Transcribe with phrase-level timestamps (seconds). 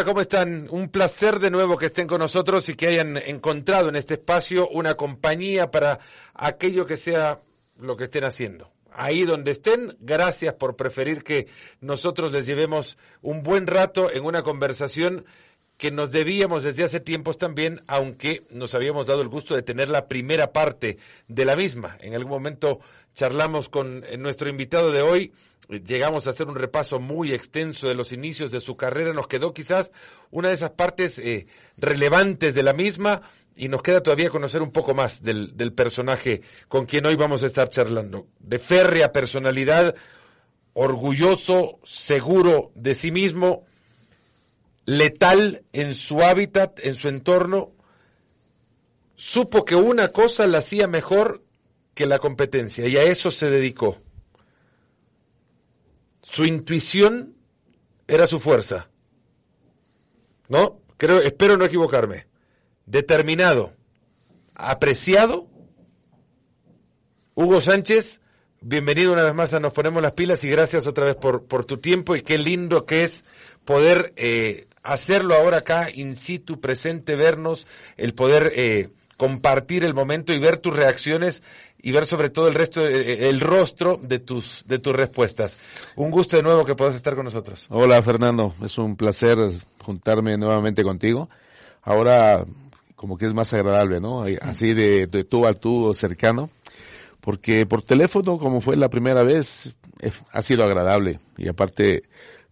[0.00, 0.66] Hola, ¿cómo están?
[0.70, 4.66] Un placer de nuevo que estén con nosotros y que hayan encontrado en este espacio
[4.70, 5.98] una compañía para
[6.32, 7.42] aquello que sea
[7.78, 8.72] lo que estén haciendo.
[8.94, 11.48] Ahí donde estén, gracias por preferir que
[11.82, 15.26] nosotros les llevemos un buen rato en una conversación
[15.76, 19.90] que nos debíamos desde hace tiempos también, aunque nos habíamos dado el gusto de tener
[19.90, 20.96] la primera parte
[21.28, 21.98] de la misma.
[22.00, 22.80] En algún momento
[23.14, 25.34] charlamos con nuestro invitado de hoy,
[25.68, 29.54] llegamos a hacer un repaso muy extenso de los inicios de su carrera, nos quedó
[29.54, 29.90] quizás
[30.30, 31.46] una de esas partes eh,
[31.76, 33.22] relevantes de la misma
[33.56, 37.42] y nos queda todavía conocer un poco más del, del personaje con quien hoy vamos
[37.42, 38.26] a estar charlando.
[38.38, 39.94] De férrea personalidad,
[40.72, 43.66] orgulloso, seguro de sí mismo,
[44.86, 47.72] letal en su hábitat, en su entorno,
[49.14, 51.44] supo que una cosa la hacía mejor
[51.94, 53.98] que la competencia y a eso se dedicó.
[56.30, 57.34] Su intuición
[58.06, 58.88] era su fuerza.
[60.48, 60.80] ¿No?
[60.96, 62.28] Creo, espero no equivocarme.
[62.86, 63.72] Determinado,
[64.54, 65.48] apreciado.
[67.34, 68.20] Hugo Sánchez,
[68.60, 71.64] bienvenido una vez más a Nos Ponemos las Pilas y gracias otra vez por, por
[71.64, 73.24] tu tiempo y qué lindo que es
[73.64, 80.32] poder eh, hacerlo ahora acá, in situ, presente, vernos, el poder eh, compartir el momento
[80.32, 81.42] y ver tus reacciones
[81.82, 85.58] y ver sobre todo el resto, eh, el rostro de tus, de tus respuestas.
[85.94, 87.66] Un gusto de nuevo que puedas estar con nosotros.
[87.68, 89.36] Hola Fernando, es un placer
[89.84, 91.28] juntarme nuevamente contigo.
[91.82, 92.46] Ahora
[92.96, 94.24] como que es más agradable, ¿no?
[94.40, 96.48] Así de, de tú a tú cercano.
[97.20, 99.74] Porque por teléfono, como fue la primera vez,
[100.32, 101.18] ha sido agradable.
[101.36, 102.04] Y aparte,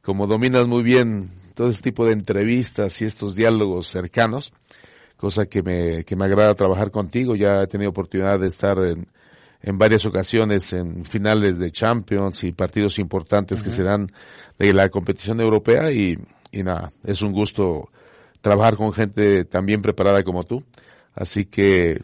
[0.03, 4.53] como dominas muy bien todo este tipo de entrevistas y estos diálogos cercanos,
[5.19, 7.37] cosa que me, que me agrada trabajar contigo.
[7.37, 9.09] Ya he tenido oportunidad de estar en,
[9.61, 14.11] en varias ocasiones en finales de Champions y partidos importantes que se dan
[14.59, 16.17] de la competición europea y,
[16.53, 17.91] y nada, es un gusto
[18.41, 20.65] trabajar con gente tan bien preparada como tú.
[21.15, 22.01] Así que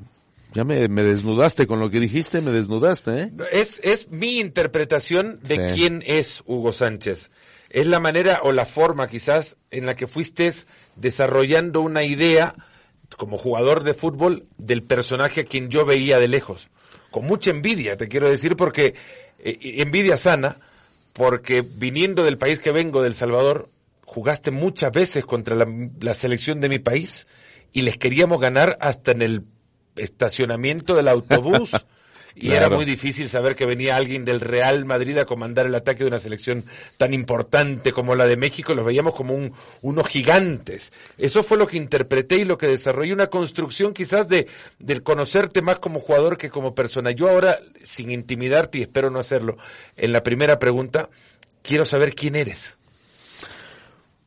[0.53, 3.33] ya me, me, desnudaste con lo que dijiste, me desnudaste, ¿eh?
[3.53, 5.75] Es, es mi interpretación de Sí.
[5.75, 7.31] quién es Hugo Sánchez.
[7.71, 10.53] Es la manera o la forma quizás en la que fuiste
[10.97, 12.55] desarrollando una idea
[13.17, 16.69] como jugador de fútbol del personaje a quien yo veía de lejos.
[17.11, 18.95] Con mucha envidia, te quiero decir, porque
[19.39, 20.57] eh, envidia sana,
[21.13, 23.69] porque viniendo del país que vengo, del Salvador,
[24.05, 25.67] jugaste muchas veces contra la,
[26.01, 27.27] la selección de mi país
[27.73, 29.45] y les queríamos ganar hasta en el
[29.97, 31.73] estacionamiento del autobús.
[32.37, 32.67] Y Claro.
[32.67, 36.09] era muy difícil saber que venía alguien del Real Madrid a comandar el ataque de
[36.09, 36.65] una selección
[36.97, 38.75] tan importante como la de México.
[38.75, 39.53] Los veíamos como un,
[39.83, 40.91] unos gigantes.
[41.17, 45.63] Eso fue lo que interpreté y lo que desarrollé una construcción quizás de del conocerte
[45.63, 47.13] más como jugador que como persona.
[47.13, 49.57] Yo ahora, sin intimidarte y espero no hacerlo,
[49.97, 51.09] en la primera pregunta,
[51.63, 52.77] quiero saber quién eres.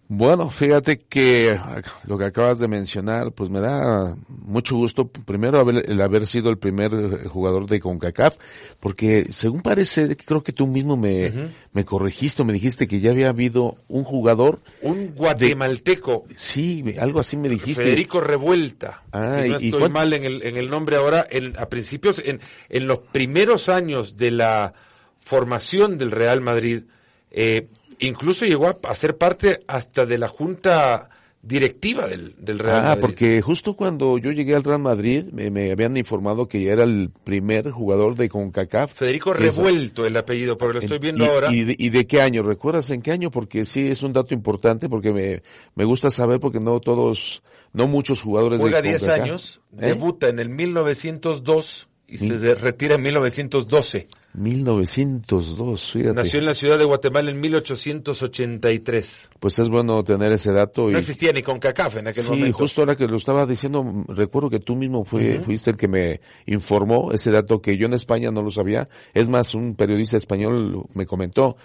[0.10, 1.60] Bueno, fíjate que
[2.06, 6.50] lo que acabas de mencionar, pues me da mucho gusto, primero haber, el haber sido
[6.50, 8.38] el primer eh, jugador de CONCACAF,
[8.80, 13.28] porque según parece, creo que tú mismo me, me corregiste, me dijiste que ya había
[13.28, 17.84] habido un jugador, Un guatemalteco, sí, algo así me dijiste.
[17.84, 19.04] Federico Revuelta.
[19.12, 21.68] Ah, si no ¿y- y estoy mal en el, en el nombre ahora, en, a
[21.68, 22.40] principios, en,
[22.70, 24.74] en los primeros años de la
[25.20, 26.84] formación del Real Madrid,
[27.30, 27.68] eh,
[28.00, 31.10] incluso llegó a, a ser parte hasta de la junta
[31.42, 33.02] directiva del, del Real Ah, Madrid.
[33.02, 36.84] porque justo cuando yo llegué al Real Madrid, me, me habían informado que ya era
[36.84, 38.92] el primer jugador de CONCACAF.
[38.94, 41.54] Federico que es- Revuelto el apellido, porque lo estoy viendo y, ahora.
[41.54, 42.44] Y de, y de qué año?
[42.44, 43.32] ¿Recuerdas en qué año?
[43.32, 45.42] Porque sí, es un dato importante porque me,
[45.76, 49.24] me gusta saber porque no todos, no muchos jugadores Juega de 10 CONCACAF.
[49.26, 49.86] años, ¿Eh?
[49.88, 54.08] debuta en el 1902 y se retira en 1912.
[54.34, 56.14] 1902, fíjate.
[56.14, 59.30] Nació en la ciudad de Guatemala en 1883.
[59.40, 60.90] Pues es bueno tener ese dato.
[60.90, 62.58] Y, No existía ni con CACAF en aquel sí, momento.
[62.58, 66.22] justo ahora que lo estaba diciendo, recuerdo que tú mismo fue, fuiste el que me
[66.46, 68.88] informó ese dato que yo en España no lo sabía.
[69.14, 71.58] Es más, un periodista español me comentó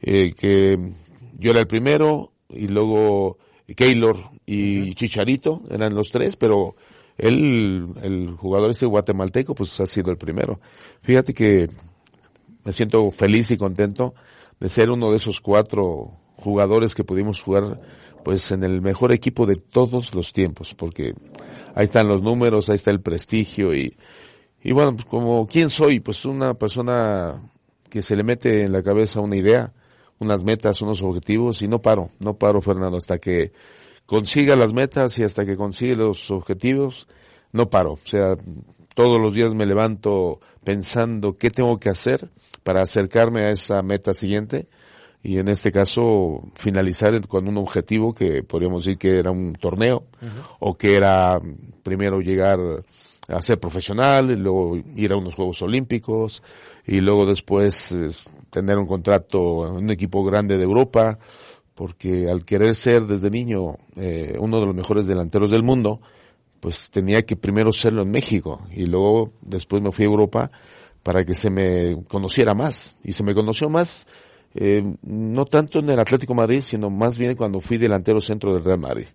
[0.00, 0.78] eh, que
[1.38, 3.38] yo era el primero y luego
[3.76, 4.16] Keylor
[4.46, 6.74] y Chicharito eran los tres, pero
[7.20, 10.60] él, el jugador ese guatemalteco, pues ha sido el primero.
[11.02, 11.68] Fíjate que
[12.64, 14.14] me siento feliz y contento
[14.58, 17.80] de ser uno de esos cuatro jugadores que pudimos jugar
[18.24, 21.14] pues en el mejor equipo de todos los tiempos, porque
[21.74, 23.96] ahí están los números, ahí está el prestigio y,
[24.62, 27.40] y bueno, pues, como quién soy, pues una persona
[27.88, 29.72] que se le mete en la cabeza una idea,
[30.18, 33.52] unas metas, unos objetivos y no paro, no paro Fernando hasta que
[34.10, 37.06] consiga las metas y hasta que consiga los objetivos,
[37.52, 37.92] no paro.
[37.92, 38.36] O sea,
[38.96, 42.28] todos los días me levanto pensando qué tengo que hacer
[42.64, 44.66] para acercarme a esa meta siguiente
[45.22, 50.02] y en este caso finalizar con un objetivo que podríamos decir que era un torneo
[50.58, 51.38] o que era
[51.84, 52.58] primero llegar
[53.28, 56.42] a ser profesional, y luego ir a unos Juegos Olímpicos
[56.84, 57.96] y luego después
[58.50, 61.16] tener un contrato en un equipo grande de Europa,
[61.80, 66.02] porque al querer ser desde niño eh, uno de los mejores delanteros del mundo,
[66.60, 70.50] pues tenía que primero serlo en México y luego después me fui a Europa
[71.02, 74.06] para que se me conociera más y se me conoció más
[74.54, 78.62] eh, no tanto en el Atlético Madrid, sino más bien cuando fui delantero centro del
[78.62, 79.06] Real Madrid.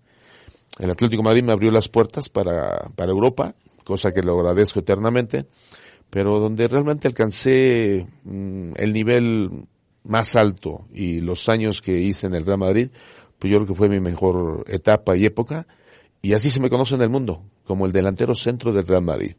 [0.80, 3.54] El Atlético Madrid me abrió las puertas para, para Europa,
[3.84, 5.46] cosa que lo agradezco eternamente,
[6.10, 9.68] pero donde realmente alcancé mm, el nivel
[10.06, 12.90] más alto y los años que hice en el Real Madrid,
[13.40, 15.68] pues yo creo que fue mi mejor etapa y época,
[16.22, 19.36] y así se me conoce en el mundo, como el delantero centro del Real Madrid.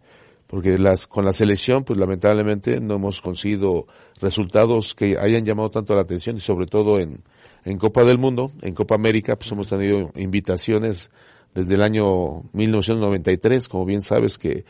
[0.46, 3.86] Porque las, con la selección, pues lamentablemente no hemos conseguido
[4.20, 7.24] resultados que hayan llamado tanto la atención y sobre todo en,
[7.64, 11.10] en Copa del Mundo, en Copa América, pues hemos tenido invitaciones
[11.52, 14.64] desde el año 1993, como bien sabes que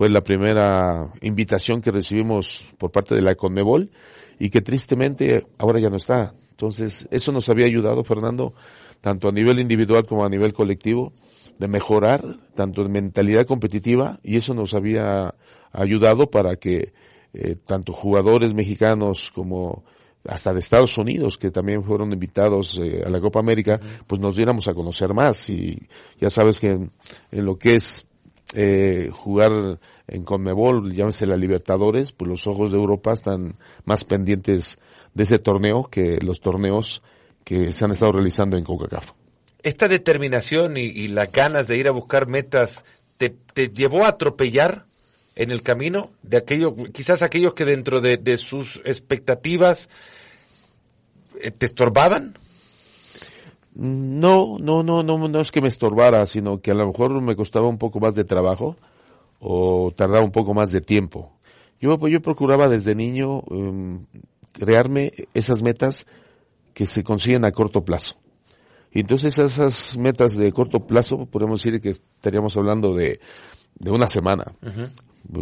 [0.00, 3.90] fue la primera invitación que recibimos por parte de la Conmebol
[4.38, 6.32] y que tristemente ahora ya no está.
[6.52, 8.54] Entonces, eso nos había ayudado, Fernando,
[9.02, 11.12] tanto a nivel individual como a nivel colectivo,
[11.58, 12.24] de mejorar
[12.54, 15.34] tanto en mentalidad competitiva y eso nos había
[15.70, 16.94] ayudado para que
[17.34, 19.84] eh, tanto jugadores mexicanos como
[20.26, 24.36] hasta de Estados Unidos, que también fueron invitados eh, a la Copa América, pues nos
[24.36, 25.50] diéramos a conocer más.
[25.50, 25.78] Y
[26.18, 26.90] ya sabes que en,
[27.32, 28.06] lo que es
[28.54, 33.54] eh, jugar en Conmebol, llámese la Libertadores, pues los ojos de Europa están
[33.84, 34.78] más pendientes
[35.14, 37.02] de ese torneo que los torneos
[37.44, 39.12] que se han estado realizando en CONCACAF.
[39.62, 42.82] Esta determinación y, las ganas de ir a buscar metas,
[43.18, 43.36] ¿te,
[43.68, 44.86] llevó a atropellar
[45.36, 49.90] en el camino de aquellos, quizás aquellos que dentro de, sus expectativas
[51.40, 52.34] eh, te estorbaban?
[53.82, 57.34] No, no, no, no, no es que me estorbara, sino que a lo mejor me
[57.34, 58.76] costaba un poco más de trabajo
[59.38, 61.32] o tardaba un poco más de tiempo.
[61.80, 64.04] Yo, pues, yo procuraba desde niño em,
[64.52, 66.06] crearme esas metas
[66.74, 68.16] que se consiguen a corto plazo.
[68.92, 73.18] Y entonces esas metas de corto plazo, podemos decir que estaríamos hablando de,
[73.78, 74.52] de una semana,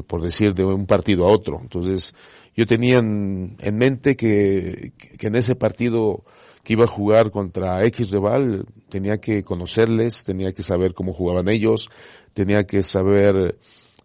[0.06, 1.58] por decir, de un partido a otro.
[1.60, 2.14] Entonces,
[2.54, 6.22] yo tenía en, mente que, que, en ese partido
[6.68, 11.48] que iba a jugar contra X rival, tenía que conocerles, tenía que saber cómo jugaban
[11.48, 11.88] ellos,
[12.34, 13.56] tenía que saber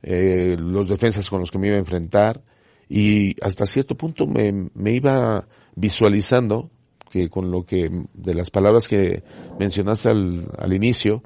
[0.02, 2.42] eh, los defensas con los que me iba a enfrentar,
[2.88, 5.46] y hasta cierto punto me, me iba
[5.76, 6.70] visualizando
[7.12, 9.24] que con lo que, de las palabras que
[9.60, 11.22] mencionaste al, al inicio,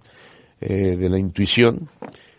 [0.59, 1.87] eh, de la intuición,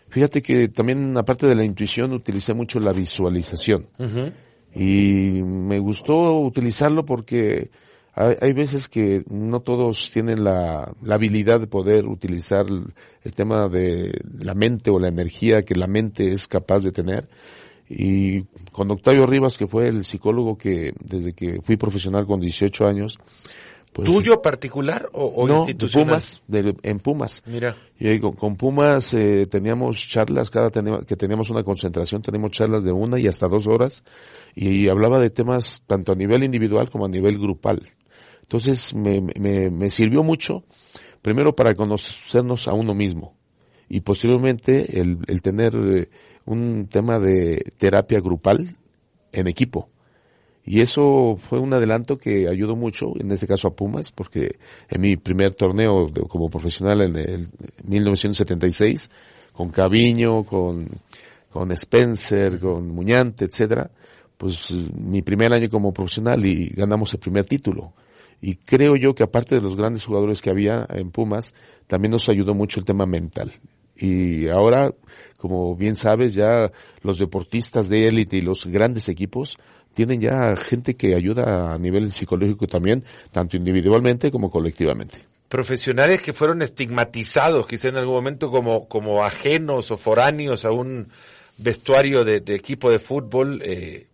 [0.09, 3.87] fíjate que también aparte de la intuición utilicé mucho la visualización.
[4.75, 7.71] Y me gustó utilizarlo porque
[8.19, 12.93] hay, hay, veces que no todos tienen la, la habilidad de poder utilizar el,
[13.23, 17.27] el tema de la mente o la energía que la mente es capaz de tener
[17.89, 22.87] y con Octavio Rivas, que fue el psicólogo que desde que fui profesional con 18
[22.87, 23.17] años,
[23.91, 26.07] pues, ¿Tuyo particular o, no, institucional?
[26.07, 26.43] Pumas,
[26.83, 27.43] en Pumas.
[27.47, 27.75] Mira.
[27.99, 33.17] Y con, Pumas eh, teníamos charlas, cada que teníamos una concentración, teníamos charlas de una
[33.19, 34.03] y hasta dos horas,
[34.53, 37.81] y, hablaba de temas tanto a nivel individual como a nivel grupal.
[38.49, 40.63] Entonces me, me, me sirvió mucho,
[41.21, 43.37] primero para conocernos a uno mismo,
[43.87, 46.09] y posteriormente el, el tener eh,
[46.45, 48.75] un tema de terapia grupal
[49.33, 49.91] en equipo.
[50.65, 54.57] Y eso fue un adelanto que ayudó mucho, en este caso a Pumas, porque
[54.89, 57.47] en mi primer torneo como profesional en el
[57.83, 59.11] 1976,
[59.53, 60.89] con Caviño, con,
[61.51, 63.91] con Spencer, con Muñante, etcétera,
[64.37, 67.93] pues mi primer año como profesional y ganamos el primer título.
[68.41, 71.53] Y creo yo que aparte de los grandes jugadores que había en Pumas,
[71.87, 73.51] también nos ayudó mucho el tema mental.
[73.95, 74.93] Y ahora,
[75.37, 79.57] como bien sabes, ya los deportistas de élite y los grandes equipos
[79.93, 85.17] tienen ya gente que ayuda a nivel psicológico también, tanto individualmente como colectivamente.
[85.49, 91.07] Profesionales que fueron estigmatizados quizá en algún momento como, como ajenos o foráneos a un
[91.57, 94.07] vestuario de, equipo de fútbol, eh,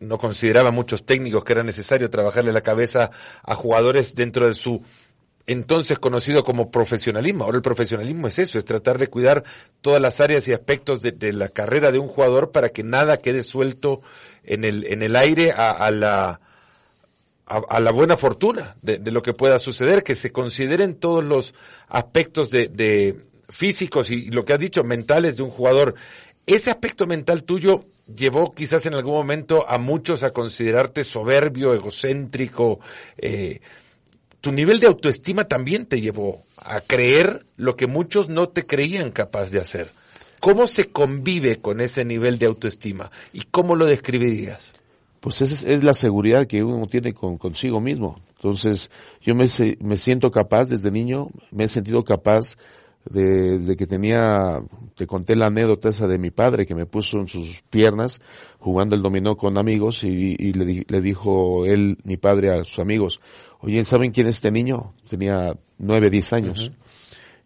[0.00, 3.10] no consideraban muchos técnicos que era necesario trabajarle la cabeza
[3.42, 4.82] a jugadores dentro de su
[5.48, 7.44] entonces conocido como profesionalismo.
[7.44, 9.44] Ahora el profesionalismo es eso, es tratar de cuidar
[9.80, 13.42] todas las áreas y aspectos de, la carrera de un jugador para que nada quede
[13.42, 14.02] suelto
[14.44, 16.40] en el, en el aire a, la
[17.46, 21.54] a, la buena fortuna de, lo que pueda suceder, que se consideren todos los
[21.88, 23.16] aspectos de, de
[23.48, 25.94] físicos y lo que has dicho, mentales de un jugador.
[26.44, 32.80] Ese aspecto mental tuyo llevó quizás en algún momento a muchos a considerarte soberbio, egocéntrico.
[33.16, 33.60] Eh,
[34.40, 39.10] tu nivel de autoestima también te llevó a creer lo que muchos no te creían
[39.10, 39.90] capaz de hacer.
[40.40, 44.72] ¿Cómo se convive con ese nivel de autoestima y cómo lo describirías?
[45.20, 48.20] Pues es, es la seguridad que uno tiene con, consigo mismo.
[48.36, 49.46] Entonces, yo me,
[49.80, 52.56] me siento capaz desde niño, me he sentido capaz
[53.10, 54.60] desde que tenía,
[54.94, 58.20] te conté la anécdota esa de mi padre que me puso en sus piernas
[58.58, 63.20] jugando el dominó con amigos y, le, le, dijo él, mi padre, a sus amigos,
[63.60, 64.94] oye, ¿saben quién es este niño?
[65.08, 66.72] Tenía nueve, diez años.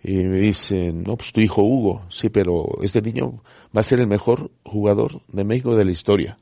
[0.02, 3.42] Y me dicen, no, pues tu hijo Hugo, sí, pero este niño
[3.76, 6.38] va a ser el mejor jugador de México de la historia.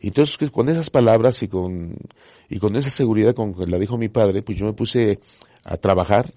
[0.00, 1.96] Y entonces con esas palabras y con,
[2.48, 5.18] y con esa seguridad con que la dijo mi padre, pues yo me puse
[5.64, 6.32] a trabajar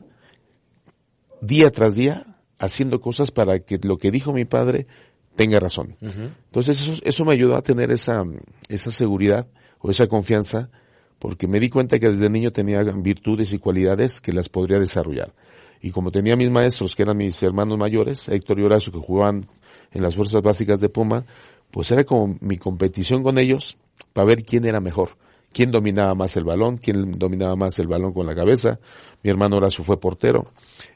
[1.41, 2.25] día tras día
[2.59, 4.87] haciendo cosas para que lo que dijo mi padre
[5.35, 5.95] tenga razón.
[6.01, 8.23] Entonces eso, eso me ayudó a tener esa,
[8.69, 9.47] esa seguridad
[9.79, 10.69] o esa confianza
[11.19, 15.33] porque me di cuenta que desde niño tenía virtudes y cualidades que las podría desarrollar.
[15.79, 19.45] Y como tenía mis maestros, que eran mis hermanos mayores, Héctor y Horacio, que jugaban
[19.91, 21.25] en las fuerzas básicas de Puma,
[21.69, 23.77] pues era como mi competición con ellos
[24.13, 25.09] para ver quién era mejor,
[25.53, 28.79] quién dominaba más el balón, quién dominaba más el balón con la cabeza.
[29.23, 30.47] Mi hermano Horacio fue portero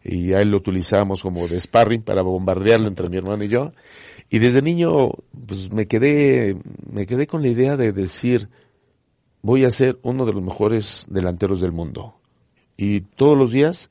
[0.03, 3.71] y a él lo utilizábamos como de sparring para bombardearlo entre mi hermano y yo.
[4.29, 5.11] Y desde niño,
[5.47, 6.57] pues me quedé,
[6.91, 8.49] me quedé con la idea de decir,
[9.41, 12.15] voy a ser uno de los mejores delanteros del mundo.
[12.77, 13.89] Y todos los días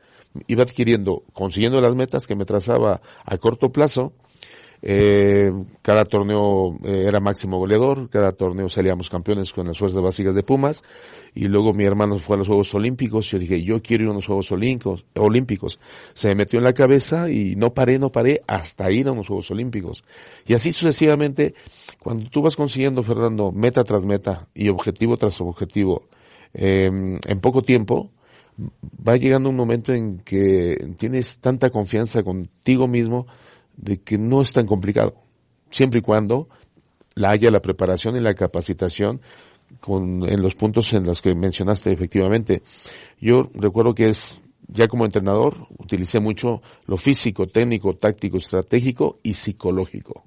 [0.48, 4.12] iba adquiriendo, consiguiendo las metas que me trazaba a corto plazo.
[4.86, 5.50] Eh,
[5.80, 10.42] cada torneo eh, era máximo goleador, cada torneo salíamos campeones con las fuerzas básicas de
[10.42, 10.82] Pumas
[11.34, 14.10] y luego mi hermano fue a los Juegos Olímpicos y yo dije, yo quiero ir
[14.10, 15.80] a los Juegos Olímpicos, Olímpicos.
[16.12, 19.26] Se me metió en la cabeza y no paré, no paré hasta ir a los
[19.26, 20.04] Juegos Olímpicos.
[20.46, 21.54] Y así sucesivamente,
[21.98, 26.08] cuando tú vas consiguiendo, Fernando, meta tras meta y objetivo tras objetivo,
[26.52, 26.90] eh,
[27.26, 28.10] en poco tiempo,
[29.08, 33.26] va llegando un momento en que tienes tanta confianza contigo mismo
[33.76, 35.14] de que no es tan complicado,
[35.70, 36.48] siempre y cuando
[37.14, 39.20] la haya la preparación y la capacitación
[39.80, 42.62] con, en los puntos en los que mencionaste efectivamente.
[43.20, 49.34] Yo recuerdo que es, ya como entrenador, utilicé mucho lo físico, técnico, táctico, estratégico y
[49.34, 50.24] psicológico.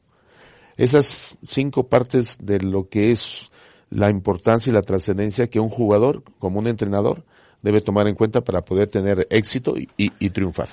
[0.77, 3.51] Esas cinco partes de lo que es
[3.89, 7.24] la importancia y la trascendencia que un jugador, como un entrenador,
[7.62, 10.70] debe tomar en cuenta para poder tener éxito y, triunfar.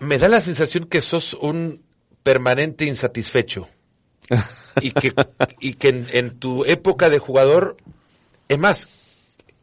[0.00, 1.82] Me da la sensación que sos un
[2.24, 3.68] permanente insatisfecho.
[4.80, 5.14] Y que,
[5.60, 7.76] y que en, tu época de jugador,
[8.48, 8.88] es más,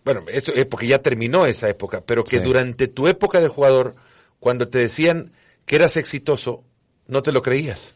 [0.06, 3.94] bueno, eso es porque ya terminó esa época, pero que durante tu época de jugador,
[4.40, 5.34] cuando te decían
[5.66, 6.64] que eras exitoso,
[7.08, 7.94] no te lo creías.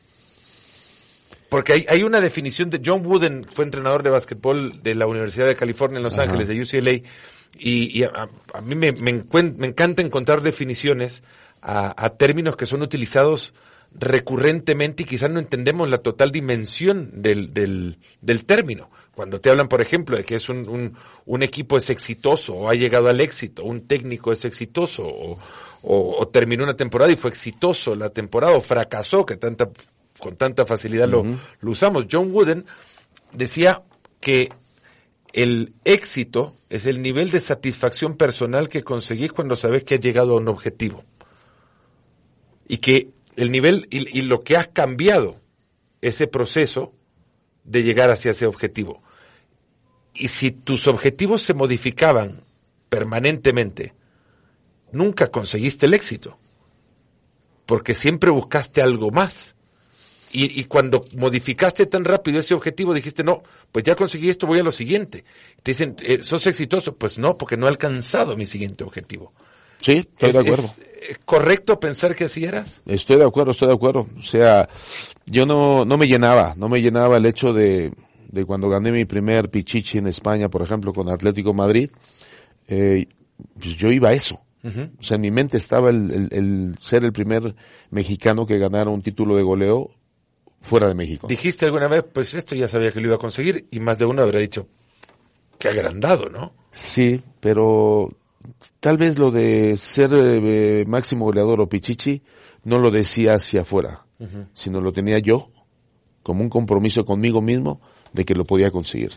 [1.48, 5.48] Porque hay, hay una definición de John Wooden, fue entrenador de básquetbol de la Universidad
[5.48, 7.02] de California en Los Ángeles, de UCLA,
[7.58, 8.28] y, a,
[8.62, 11.24] mí me, me, encanta encontrar definiciones
[11.62, 13.54] a, términos que son utilizados
[13.98, 18.90] recurrentemente y quizás no entendemos la total dimensión del, del, del término.
[19.14, 22.70] Cuando te hablan, por ejemplo, de que es un, un, un, equipo es exitoso o
[22.70, 25.40] ha llegado al éxito, un técnico es exitoso o,
[25.84, 29.70] o, terminó una temporada y fue exitoso la temporada o fracasó, que tanta,
[30.20, 31.24] con tanta facilidad lo,
[31.62, 32.08] lo usamos.
[32.12, 32.66] John Wooden
[33.32, 33.82] decía
[34.20, 34.52] que
[35.32, 40.34] el éxito es el nivel de satisfacción personal que conseguís cuando sabes que has llegado
[40.34, 41.04] a un objetivo.
[42.68, 45.42] Y que el nivel y, lo que has cambiado
[46.02, 46.94] ese proceso
[47.64, 49.02] de llegar hacia ese objetivo.
[50.14, 52.42] Y si tus objetivos se modificaban
[52.90, 53.94] permanentemente,
[54.92, 56.38] nunca conseguiste el éxito.
[57.66, 59.56] Porque siempre buscaste algo más.
[60.32, 64.64] Y, cuando modificaste tan rápido ese objetivo, dijiste, no, pues ya conseguí esto, voy a
[64.64, 65.24] lo siguiente.
[65.64, 66.98] Te dicen, eh, ¿sos exitoso?
[66.98, 69.34] Pues no, porque no he alcanzado mi siguiente objetivo.
[69.86, 70.68] Sí, estoy de acuerdo.
[71.08, 72.82] ¿Es correcto pensar que así eras?
[72.88, 74.08] Estoy de acuerdo, estoy de acuerdo.
[74.18, 74.68] O sea,
[75.28, 77.94] yo no, no me llenaba, no me llenaba el hecho de,
[78.32, 81.92] de cuando gané mi primer pichichi en España, por ejemplo, con Atlético Madrid,
[82.68, 83.06] eh,
[83.60, 84.42] pues yo iba a eso.
[84.64, 87.54] O sea, en mi mente estaba el, el, el, ser el primer
[87.92, 89.92] mexicano que ganara un título de goleo
[90.62, 91.28] fuera de México.
[91.28, 94.06] Dijiste alguna vez, pues esto ya sabía que lo iba a conseguir y más de
[94.06, 94.68] uno habría dicho,
[95.60, 96.54] qué agrandado, ¿no?
[96.72, 98.10] Sí, pero
[98.80, 102.22] tal vez lo de ser eh, máximo goleador o pichichi
[102.64, 104.06] no lo decía hacia afuera,
[104.54, 105.52] sino lo tenía yo
[106.24, 107.80] como un compromiso conmigo mismo
[108.14, 109.12] de que lo podía conseguir.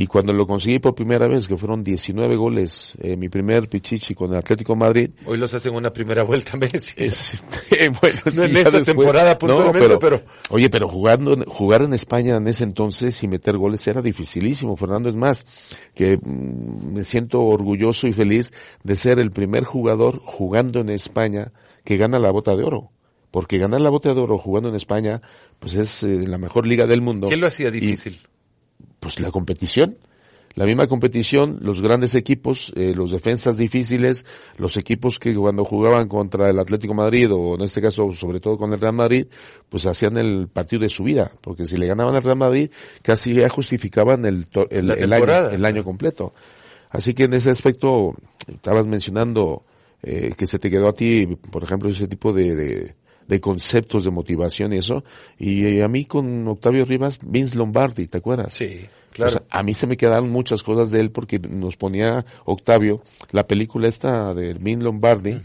[0.00, 4.14] Y cuando lo conseguí por primera vez, que fueron 19 goles, eh, mi primer pichichi
[4.14, 5.10] con el Atlético Madrid.
[5.26, 6.94] Hoy los hacen una primera vuelta Messi.
[6.96, 12.46] Este, bueno, no en esta temporada puntualmente, pero, Oye, pero jugando, jugar en España en
[12.46, 15.08] ese entonces y meter goles era dificilísimo, Fernando.
[15.08, 15.44] Es más,
[15.96, 18.52] que mm, me siento orgulloso y feliz
[18.84, 21.50] de ser el primer jugador jugando en España
[21.82, 22.92] que gana la bota de oro
[23.30, 25.20] porque ganar la bota de oro jugando en España,
[25.58, 27.28] pues es eh, la mejor liga del mundo.
[27.28, 28.18] ¿Qué lo hacía difícil?
[29.08, 29.96] Pues la competición.
[30.54, 34.26] La misma competición, los grandes equipos, eh, los defensas difíciles,
[34.58, 38.58] los equipos que cuando jugaban contra el Atlético Madrid o en este caso sobre todo
[38.58, 39.26] con el Real Madrid,
[39.68, 43.32] pues hacían el partido de su vida, porque si le ganaban al Real Madrid casi
[43.32, 46.34] ya justificaban el, el, año, el año completo.
[46.90, 48.14] Así que en ese aspecto,
[48.46, 49.62] estabas mencionando
[50.02, 52.94] eh, que se te quedó a ti, por ejemplo, ese tipo de de
[53.40, 55.04] conceptos de motivación y eso.
[55.38, 58.54] Y eh, a mí con Octavio Rivas, Vince Lombardi, ¿te acuerdas?
[58.54, 59.44] Sí, claro.
[59.50, 63.86] a mí se me quedaron muchas cosas de él porque nos ponía Octavio la película
[63.86, 65.40] esta de Vince Lombardi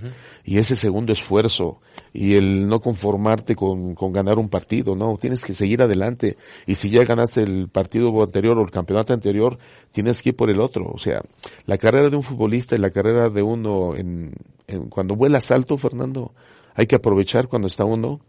[0.45, 1.81] y ese segundo esfuerzo
[2.13, 6.75] y el no conformarte con, con ganar un partido, no, tienes que seguir adelante y
[6.75, 9.57] si ya ganaste el partido anterior o el campeonato anterior,
[9.91, 10.89] tienes que ir por el otro.
[10.93, 11.21] O sea,
[11.65, 14.33] la carrera de un futbolista y la carrera de uno en,
[14.67, 16.31] en cuando vuelas alto, Fernando,
[16.73, 18.21] hay que aprovechar cuando está uno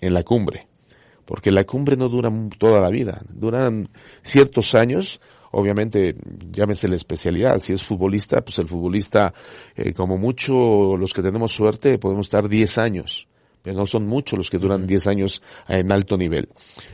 [0.00, 0.66] en la cumbre,
[1.24, 3.88] porque la cumbre no dura toda la vida, duran
[4.22, 5.20] ciertos años,
[5.52, 6.16] obviamente
[6.50, 9.32] llámese la especialidad, si es futbolista, pues el futbolista,
[9.74, 13.28] eh, como mucho los que tenemos suerte, podemos estar 10 años,
[13.62, 16.48] pero no son muchos los que duran 10 años en alto nivel.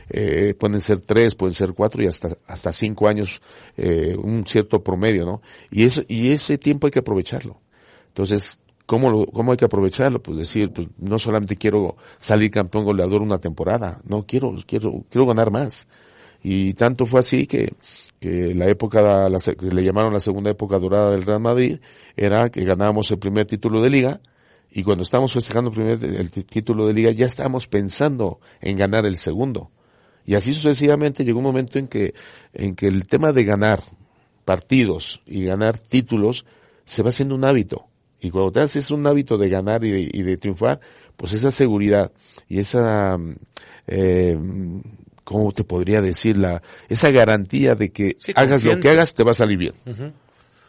[0.09, 3.41] Eh, pueden ser 3, pueden ser 4 y hasta, hasta 5 años,
[3.77, 5.41] eh, un cierto promedio, ¿no?
[5.69, 7.61] Y eso, y ese tiempo hay que aprovecharlo.
[8.07, 10.21] Entonces, ¿Cómo, ¿Cómo hay que aprovecharlo?
[10.21, 15.25] Pues decir, pues no solamente quiero salir campeón goleador una temporada, no, quiero, quiero, quiero
[15.25, 15.87] ganar más.
[16.43, 17.73] Y tanto fue así que,
[18.19, 21.79] que la época, la, le llamaron la segunda época dorada del Real Madrid,
[22.17, 24.19] era que ganábamos el primer título de liga,
[24.69, 29.17] y cuando estábamos festejando el primer título de liga, ya estábamos pensando en ganar el
[29.17, 29.71] segundo.
[30.25, 32.13] Y así sucesivamente llegó un momento en que,
[32.53, 33.81] en que el tema de ganar
[34.45, 36.45] partidos y ganar títulos
[36.85, 37.87] se va haciendo un hábito
[38.23, 40.79] y cuando te haces un hábito de ganar y de, triunfar,
[41.17, 42.09] pues esa seguridad
[42.47, 43.19] y esa,
[43.85, 44.39] eh,
[45.25, 46.37] ¿cómo te podría decir?
[46.37, 49.73] La, esa garantía de que hagas lo que hagas te va a salir bien.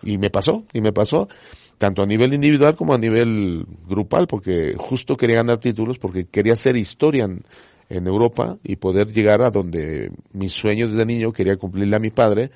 [0.03, 1.29] Y me pasó, y me pasó,
[1.79, 6.55] tanto a nivel individual como a nivel grupal, porque justo quería ganar títulos, porque quería
[6.55, 7.45] hacer historia en,
[7.89, 12.11] en Europa y poder llegar a donde mis sueños desde niño quería cumplirle a mi
[12.11, 12.51] padre,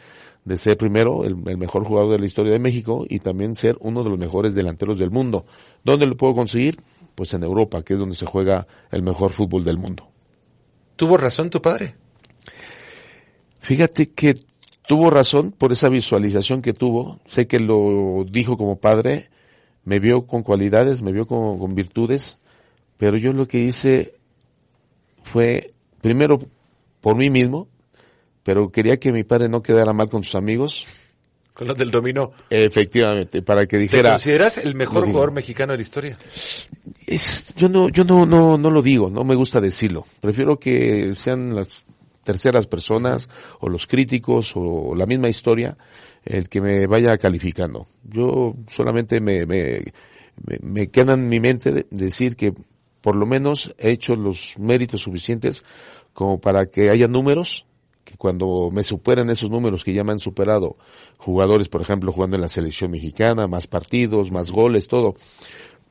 [0.45, 4.03] de ser primero el, mejor jugador de la historia de México y también ser uno
[4.03, 5.45] de los mejores delanteros del mundo.
[5.85, 6.81] ¿Dónde lo puedo conseguir?
[7.15, 10.09] Pues en Europa, que es donde se juega el mejor fútbol del mundo.
[10.97, 11.97] ¿Tuvo razón tu padre?
[13.61, 14.35] Fíjate que
[14.87, 17.21] tuvo razón por esa visualización que tuvo.
[17.27, 19.31] Sé que lo dijo como padre,
[19.85, 22.39] me vio con cualidades, me vio con, con virtudes,
[22.97, 24.15] pero yo lo que hice
[25.23, 26.39] fue, primero,
[27.01, 27.69] por mí mismo,
[28.43, 30.87] pero quería que mi padre no quedara mal con sus amigos.
[31.55, 32.33] Con los del dominó.
[32.51, 34.11] Efectivamente, para que dijera.
[34.11, 36.19] ¿Te consideras el mejor jugador mexicano de la historia?
[37.07, 40.07] Es, yo no, yo no, no, no lo digo, no me gusta decirlo.
[40.21, 41.85] Prefiero que sean las
[42.23, 43.29] terceras personas
[43.61, 45.77] o los críticos o la misma historia
[46.25, 47.87] el que me vaya calificando.
[48.05, 49.83] Yo solamente me, me,
[50.61, 52.53] me queda en mi mente decir que
[53.01, 55.65] por lo menos he hecho los méritos suficientes
[56.13, 57.67] como para que haya números
[58.09, 60.77] que cuando me superen esos números que ya me han superado
[61.19, 65.15] jugadores, por ejemplo, jugando en la selección mexicana, más partidos, más goles, todo.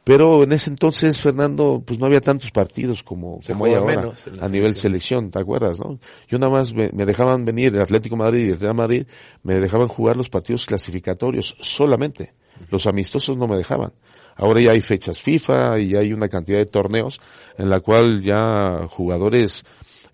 [0.03, 4.49] Pero en ese entonces, Fernando, pues no había tantos partidos como, como hay ahora a
[4.49, 5.99] nivel selección, ¿te acuerdas, no?
[6.27, 9.05] Yo nada más me, dejaban venir el Atlético Madrid y el Real Madrid,
[9.43, 12.33] me dejaban jugar los partidos clasificatorios solamente.
[12.71, 13.91] Los amistosos no me dejaban.
[14.35, 17.21] Ahora ya hay fechas FIFA y hay una cantidad de torneos
[17.57, 19.65] en la cual ya jugadores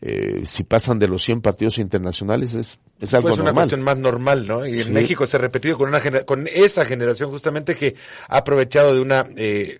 [0.06, 3.96] eh, si pasan de los 100 partidos internacionales es, es algo pues una cuestión más
[3.96, 4.66] normal, ¿no?
[4.66, 7.96] Y en México se ha repetido con una con esa generación justamente que
[8.28, 9.80] ha aprovechado de una eh,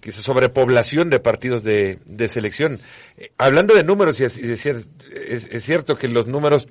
[0.00, 2.80] que sobrepoblación de partidos de, de selección.
[3.18, 6.66] Eh, hablando de números, y es, es, cierto que los números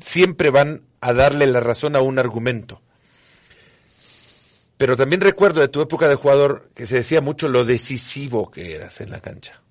[0.00, 2.82] siempre van a darle la razón a un argumento.
[4.76, 8.74] Pero también recuerdo de tu época de jugador que se decía mucho lo decisivo que
[8.74, 9.62] eras en la cancha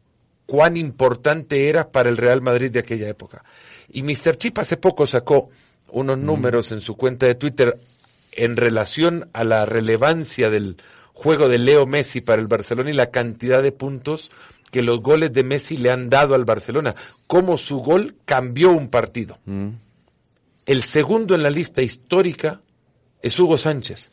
[0.45, 3.43] cuán importante era para el Real Madrid de aquella época.
[3.89, 4.37] Y Mr.
[4.37, 5.49] Chip hace poco sacó
[5.91, 6.25] unos mm.
[6.25, 7.77] números en su cuenta de Twitter
[8.33, 10.77] en relación a la relevancia del
[11.13, 14.31] juego de Leo Messi para el Barcelona y la cantidad de puntos
[14.71, 16.95] que los goles de Messi le han dado al Barcelona.
[17.27, 19.39] Cómo su gol cambió un partido.
[19.45, 19.69] Mm.
[20.65, 22.61] el segundo en la lista histórica
[23.21, 24.09] es Hugo Sánchez.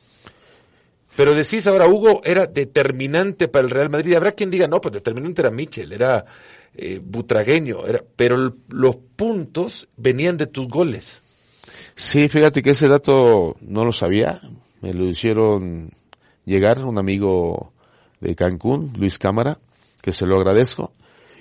[1.17, 4.15] Pero decís ahora, Hugo era determinante para el Real Madrid.
[4.15, 6.25] Habrá quien diga, no, pues determinante era Michel, era
[6.75, 11.23] eh, butragueño, era, pero los puntos venían de tus goles.
[11.95, 14.41] Sí, fíjate que ese dato no lo sabía.
[14.81, 15.91] Me lo hicieron
[16.45, 17.73] llegar un amigo
[18.21, 19.59] de Cancún, Luis Cámara,
[20.01, 20.93] que se lo agradezco.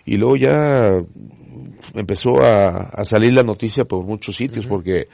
[0.06, 1.02] Y luego ya
[1.94, 5.08] empezó a, salir la noticia por muchos sitios, porque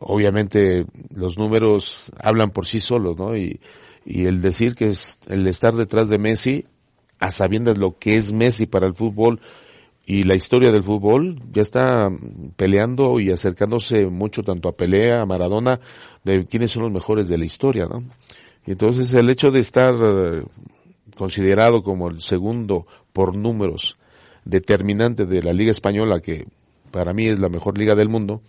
[0.00, 3.36] obviamente los números hablan por sí solos, ¿no?
[3.36, 3.60] Y,
[4.06, 6.66] el decir que es el estar detrás de Messi,
[7.20, 9.40] a sabiendas lo que es Messi para el fútbol
[10.04, 12.10] y la historia del fútbol, ya está
[12.56, 15.80] peleando y acercándose mucho tanto a Pelea, a Maradona,
[16.22, 18.04] de quiénes son los mejores de la historia, ¿no?
[18.66, 19.94] Y entonces el hecho de estar
[21.16, 23.96] considerado como el segundo por números
[24.44, 26.46] determinante de la Liga Española, que
[26.90, 28.42] para mí es la mejor liga del mundo,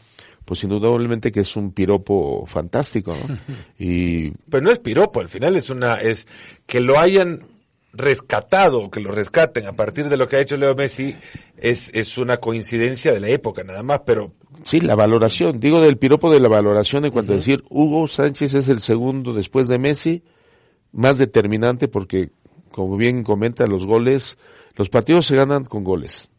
[0.46, 3.38] pues indudablemente que es un piropo fantástico, ¿no?
[3.80, 4.32] Y...
[4.50, 6.28] Pero no es piropo, al final es una, es
[6.66, 7.46] que lo hayan
[7.92, 11.16] rescatado, que lo rescaten a partir de lo que ha hecho Leo Messi,
[11.58, 14.34] es, es una coincidencia de la época nada más, pero...
[14.64, 18.54] Sí, la valoración, digo del piropo de la valoración en cuanto a decir, Hugo Sánchez
[18.54, 20.24] es el segundo después de Messi,
[20.92, 22.30] más determinante porque,
[22.72, 24.38] como bien comenta, los goles,
[24.76, 26.32] los partidos se ganan con goles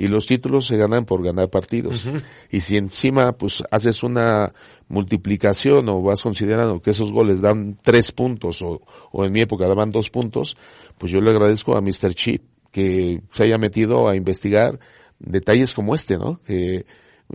[0.00, 2.06] y los títulos se ganan por ganar partidos.
[2.50, 4.50] Y si encima pues haces una
[4.88, 8.80] multiplicación o vas considerando que esos goles dan tres puntos o,
[9.12, 10.56] o en mi época daban dos puntos,
[10.96, 12.14] pues yo le agradezco a Mr.
[12.14, 14.80] Chip que se haya metido a investigar
[15.18, 16.40] detalles como este, ¿no?
[16.46, 16.86] Que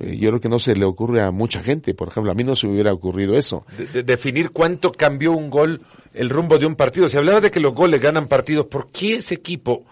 [0.01, 1.93] eh, yo creo que no se le ocurre a mucha gente.
[1.93, 3.63] Por ejemplo, a mí no se me hubiera ocurrido eso.
[3.93, 5.82] De, definir cuánto cambió un gol
[6.15, 7.08] el rumbo de un partido.
[7.10, 9.86] Si hablaba de que los goles ganan partidos, ¿por qué ese equipo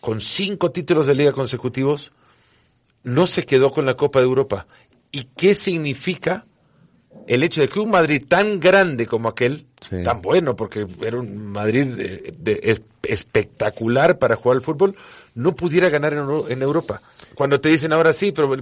[0.00, 2.12] con cinco títulos de liga consecutivos,
[3.02, 4.66] no se quedó con la Copa de Europa.
[5.10, 6.44] ¿Y qué significa
[7.26, 9.66] el hecho de que un Madrid tan grande como aquel,
[10.04, 14.94] tan bueno, porque era un Madrid de, espectacular para jugar al fútbol,
[15.34, 17.00] no pudiera ganar en, Europa?
[17.34, 18.54] Cuando te dicen ahora sí, pero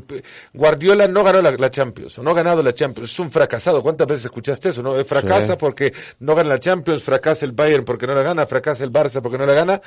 [0.52, 3.82] Guardiola no ganó la, Champions, o no ha ganado la Champions, es un fracasado.
[3.82, 4.82] ¿Cuántas veces escuchaste eso?
[4.82, 5.02] No?
[5.04, 8.92] Fracasa porque no gana la Champions, fracasa el Bayern porque no la gana, fracasa el
[8.92, 9.80] Barça porque no la gana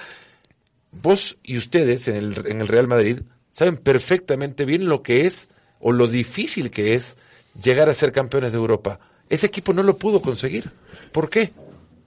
[0.91, 3.21] vos y ustedes en el, en el Real Madrid
[3.51, 5.49] saben perfectamente bien lo que es
[5.79, 7.17] o lo difícil que es
[7.61, 8.99] llegar a ser campeones de Europa.
[9.29, 10.71] Ese equipo no lo pudo conseguir.
[11.11, 11.53] ¿Por qué?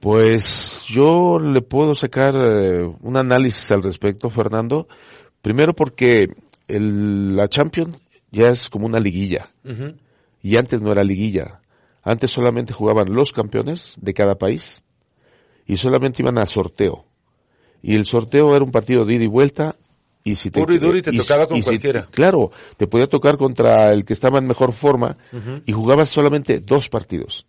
[0.01, 4.89] Pues yo le puedo sacar eh, un análisis al respecto, Fernando.
[5.41, 6.29] Primero porque
[6.67, 7.97] el, la Champions
[8.31, 9.49] ya es como una liguilla.
[10.43, 11.61] Y antes no era liguilla.
[12.03, 14.83] Antes solamente jugaban los campeones de cada país
[15.67, 17.07] y solamente iban a sorteo
[17.83, 19.77] y el sorteo era un partido de ida y vuelta
[20.25, 22.07] y si te, Puro y duro y te tocaba con cualquiera.
[22.11, 25.17] claro, te podía tocar contra el que estaba en mejor forma
[25.67, 27.45] y jugabas solamente dos partidos.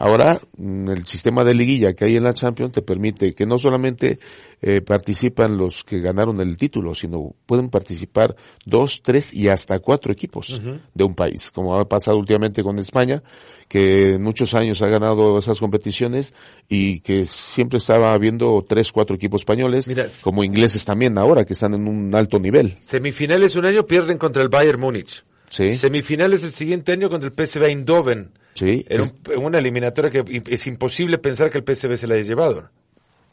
[0.00, 3.58] Ahora, mm, el sistema de liguilla que hay en la Champions te permite que no
[3.58, 4.18] solamente
[4.62, 8.34] eh, participan los que ganaron el título, sino pueden participar
[8.64, 10.58] dos, tres y hasta cuatro equipos
[10.94, 13.22] de un país, como ha pasado últimamente con España,
[13.68, 16.32] que en muchos años ha ganado esas competiciones
[16.66, 19.86] y que siempre estaba habiendo tres, cuatro equipos españoles,
[20.22, 22.78] como ingleses también ahora, que están en un alto nivel.
[22.80, 25.24] Semifinales un año pierden contra el Bayern Múnich.
[25.50, 25.74] Sí.
[25.74, 28.39] Semifinales el siguiente año contra el PSV Eindhoven.
[28.60, 28.84] Sí.
[28.90, 32.68] En, una eliminatoria que es imposible pensar que el PSV se la haya llevado.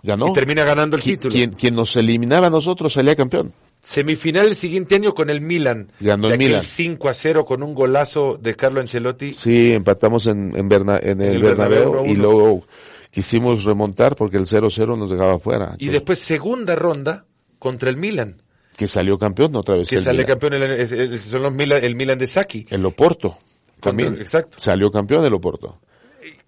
[0.01, 0.29] Ganó.
[0.29, 1.33] Y termina ganando el título.
[1.33, 3.51] Quien, quien nos eliminaba a nosotros salía campeón.
[3.81, 5.91] Semifinal el siguiente año con el Milan.
[5.99, 6.63] Ganó el Milan.
[6.63, 9.33] 5 a 0 con un golazo de Carlo Ancelotti.
[9.33, 12.65] Sí, empatamos en, en, en el, Bernabéu, y luego
[13.11, 15.75] quisimos remontar porque el 0-0 nos dejaba fuera.
[15.77, 17.25] Y después segunda ronda
[17.59, 18.41] contra el Milan.
[18.77, 19.89] Que salió campeón otra vez.
[19.89, 22.67] Que sale campeón el, son los Milan, el Milan de Saki.
[22.69, 23.37] El Oporto.
[23.79, 24.15] También.
[24.19, 24.57] exacto.
[24.59, 25.79] Salió campeón el Oporto.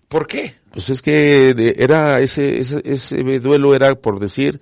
[0.08, 0.56] ¿Por qué?
[0.72, 4.60] Pues es que era ese, ese, ese duelo era por decir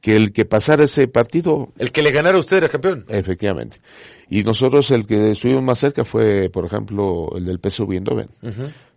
[0.00, 1.72] que el que pasara ese partido...
[1.78, 3.06] El que le ganara a usted era campeón.
[3.08, 3.80] Efectivamente.
[4.28, 8.26] Y nosotros el que estuvimos más cerca fue, por ejemplo, el del PSV Eindhoven,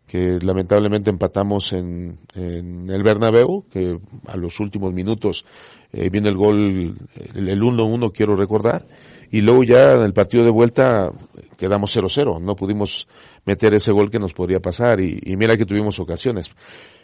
[0.06, 5.45] que lamentablemente empatamos en, en el Bernabéu, que a los últimos minutos
[5.93, 6.95] eh, viene el gol,
[7.36, 8.86] el 1-1 quiero recordar,
[9.32, 11.12] y luego ya en el partido de vuelta
[11.58, 13.08] quedamos 0-0, no pudimos
[13.46, 16.52] meter ese gol que nos podría pasar y, y, mira que tuvimos ocasiones.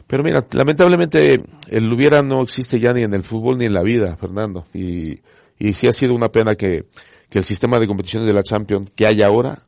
[0.08, 3.82] Pero mira, lamentablemente el hubiera no existe ya ni en el fútbol ni en la
[3.82, 5.20] vida, Fernando, y,
[5.58, 6.86] y sí ha sido una pena que,
[7.30, 9.64] que el sistema de competiciones de la Champions que hay ahora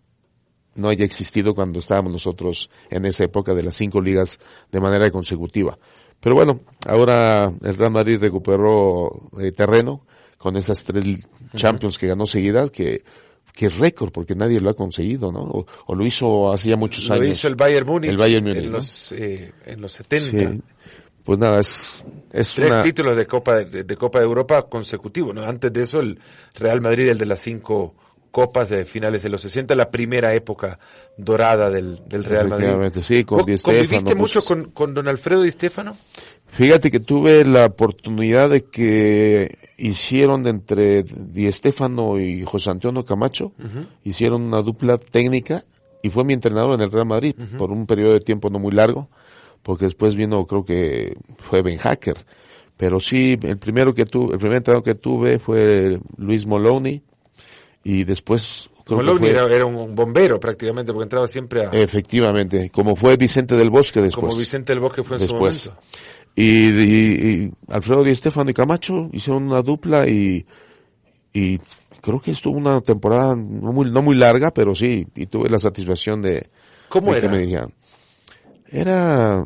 [0.76, 4.40] no haya existido cuando estábamos nosotros en esa época de las cinco ligas
[4.72, 5.78] de manera consecutiva.
[6.20, 10.06] Pero bueno, ahora el Real Madrid recuperó eh, terreno
[10.38, 13.04] con estas tres Champions que ganó seguidas, que
[13.54, 15.66] que es récord, porque nadie lo ha conseguido, ¿no?
[15.88, 17.26] O, lo hizo hace ya muchos años.
[17.26, 18.12] Lo hizo el Bayern Múnich.
[18.12, 20.64] El Bayern Múnich, en, los, eh, en los 70.
[21.26, 25.44] Pues nada, es, es Tres títulos de Copa de, Copa de Europa consecutivos, ¿no?
[25.44, 26.20] Antes de eso, el
[26.54, 27.96] Real Madrid, el de las cinco
[28.30, 30.78] copas de finales de los 60, la primera época
[31.18, 33.02] dorada del, del Real Madrid.
[33.02, 35.96] Sí, con Di ¿Conviviste mucho con, con don Alfredo Di Stefano?
[36.56, 43.52] Fíjate que tuve la oportunidad de que hicieron entre Di Stefano y José Antonio Camacho,
[44.06, 45.66] hicieron una dupla técnica
[46.02, 48.72] y fue mi entrenador en el Real Madrid por un periodo de tiempo no muy
[48.72, 49.10] largo,
[49.64, 52.16] porque después vino, creo que fue Ben Hacker.
[52.78, 57.02] Pero sí, el primero que tuve, el primer entrenador que tuve fue Luis Moloney,
[57.84, 63.18] y después creo que era, un bombero prácticamente porque entraba siempre a efectivamente como fue
[63.18, 65.56] Vicente del Bosque después como Vicente del Bosque fue en después.
[65.56, 65.86] su momento
[66.36, 70.46] y, Alfredo Di Stefano y Camacho hicieron una dupla y
[71.34, 71.60] y
[72.02, 75.60] creo que estuvo una temporada no muy no muy larga pero sí y tuve la
[75.60, 76.50] satisfacción de
[76.90, 77.74] cómo era que me dijeran.
[78.70, 79.44] Era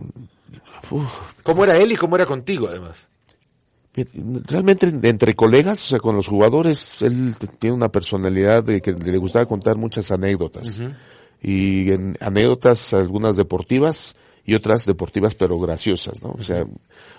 [1.43, 3.09] cómo era él y cómo era contigo además
[3.93, 9.17] Realmente entre colegas, o sea, con los jugadores, él tiene una personalidad de que le
[9.17, 10.81] gustaba contar muchas anécdotas.
[11.41, 16.31] Y en anécdotas, algunas deportivas y otras deportivas pero graciosas, ¿no?
[16.37, 16.65] O sea,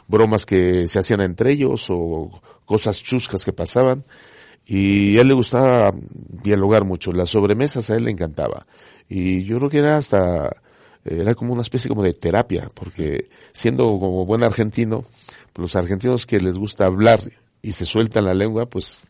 [0.08, 2.30] bromas que se hacían entre ellos o
[2.64, 4.04] cosas chuscas que pasaban.
[4.66, 5.90] Y a él le gustaba
[6.44, 7.12] dialogar mucho.
[7.12, 8.66] Las sobremesas a él le encantaba.
[9.08, 10.50] Y yo creo que era hasta,
[11.04, 15.04] era como una especie como de terapia, porque siendo como buen argentino,
[15.56, 17.20] los argentinos que les gusta hablar
[17.62, 19.00] y se sueltan la lengua, pues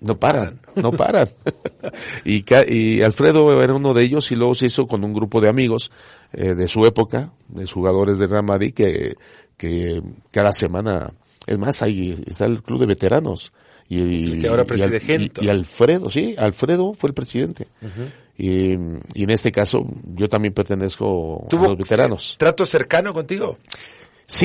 [0.00, 1.28] no paran, no paran.
[2.24, 5.48] y, y, Alfredo era uno de ellos y luego se hizo con un grupo de
[5.48, 5.90] amigos
[6.32, 9.14] eh, de su época, de jugadores de Real Madrid, que,
[9.56, 11.12] que cada semana,
[11.46, 13.52] es más, ahí está el club de veteranos.
[13.86, 17.68] Y, que ahora preside y, Alfredo, sí, Alfredo fue el presidente.
[18.36, 22.36] y, y, en este caso, yo también pertenezco a los veteranos.
[22.38, 23.58] ¿Trato cercano contigo?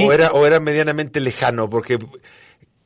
[0.05, 1.97] O era, o era medianamente lejano, porque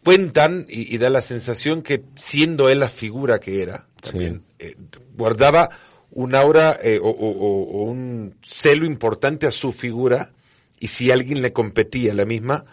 [0.03, 4.75] cuentan y, da la sensación que siendo él la figura que era, también, eh,
[5.15, 5.69] guardaba
[6.11, 10.31] un aura eh, o, un celo importante a su figura
[10.79, 12.65] y si alguien le competía a la misma,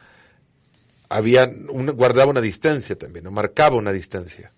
[1.08, 4.52] había guardaba una distancia también, o marcaba una distancia.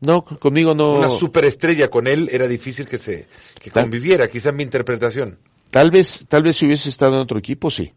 [0.00, 0.94] No, conmigo no.
[0.98, 3.26] Una superestrella con él era difícil que se
[3.60, 5.38] que conviviera, quizás mi interpretación.
[5.70, 7.92] Tal vez, tal vez si hubiese estado en otro equipo, sí.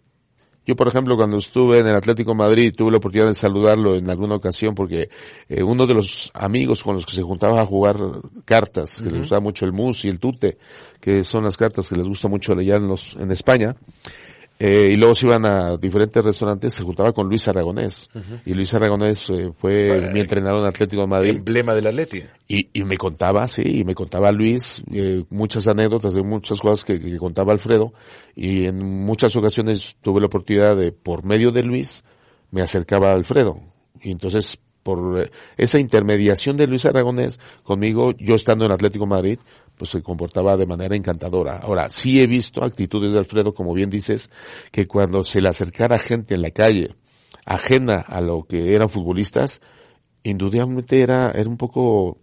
[0.70, 4.08] Yo, por ejemplo, cuando estuve en el Atlético Madrid, tuve la oportunidad de saludarlo en
[4.08, 5.10] alguna ocasión porque
[5.50, 7.98] eh, uno de los amigos con los que se juntaba a jugar
[8.46, 10.60] cartas, que le gustaba mucho el mus y el tute,
[11.00, 13.78] que son las cartas que les gusta mucho allá en, los, en España,
[14.62, 18.10] eh, y luego se iban a diferentes restaurantes, se juntaba con Luis Aragonés.
[18.46, 21.36] Y Luis Aragonés eh, fue mi entrenador en Atlético de Madrid.
[21.38, 22.28] Emblema del Atlético.
[22.46, 26.84] Y, y me contaba, sí, y me contaba Luis eh, muchas anécdotas de muchas cosas
[26.84, 27.94] que, que, contaba Alfredo.
[28.36, 32.04] Y en muchas ocasiones tuve la oportunidad de, por medio de Luis,
[32.52, 33.62] me acercaba a Alfredo.
[34.02, 39.40] Y entonces por eh, esa intermediación de Luis Aragonés conmigo, yo estando en Atlético Madrid,
[39.78, 41.58] pues se comportaba de manera encantadora.
[41.58, 44.30] Ahora, sí he visto actitudes de Alfredo, como bien dices,
[44.72, 46.96] que cuando se le acercara gente en la calle,
[47.46, 49.62] ajena a lo que eran futbolistas,
[50.24, 52.18] indudablemente era, era un poco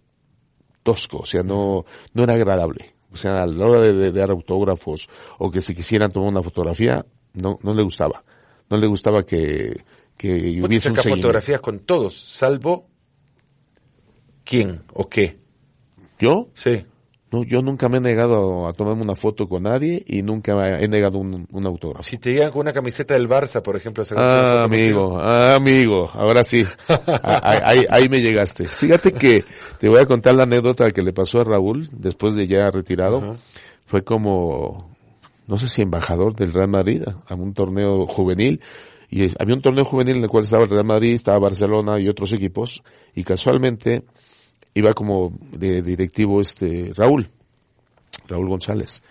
[0.83, 2.85] tosco, o sea, no, no era agradable.
[3.11, 7.05] O sea, a la hora de, dar autógrafos o que se quisieran tomar una fotografía,
[7.33, 8.21] no, no le gustaba.
[8.69, 9.81] No le gustaba que,
[10.17, 12.85] que hubiese un fotografías con todos, salvo
[14.43, 15.37] quién o qué.
[16.19, 16.49] ¿Yo?
[16.53, 16.83] Sí.
[17.29, 20.87] No, yo nunca me he negado a tomarme una foto con nadie y nunca he
[20.87, 22.03] negado un, un autógrafo.
[22.03, 24.05] Si te llegan con una camiseta del Barça, por ejemplo.
[24.15, 26.65] Ah, amigo, ah, amigo, ahora sí.
[26.89, 28.65] Ah, ahí, ahí, me llegaste.
[28.65, 29.43] Fíjate que
[29.79, 33.35] te voy a contar la anécdota que le pasó a Raúl después de ya retirado.
[33.85, 34.95] Fue como,
[35.47, 38.61] no sé si embajador del Real Madrid a un torneo juvenil
[39.09, 42.09] y había un torneo juvenil en el cual estaba el Real Madrid, estaba Barcelona y
[42.09, 42.83] otros equipos,
[43.15, 44.03] y casualmente
[44.73, 47.29] iba como de directivo este Raúl,
[48.27, 49.01] Raúl González,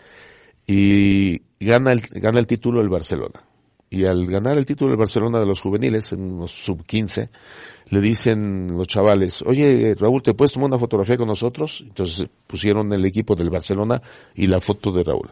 [0.66, 3.42] y gana el, gana el título el Barcelona.
[3.88, 7.30] Y al ganar el título del Barcelona de los juveniles, en los sub 15,
[7.88, 11.84] le dicen los chavales, oye Raúl, ¿te puedes tomar una fotografía con nosotros?
[11.86, 14.02] Entonces pusieron el equipo del Barcelona
[14.34, 15.30] y la foto de Raúl.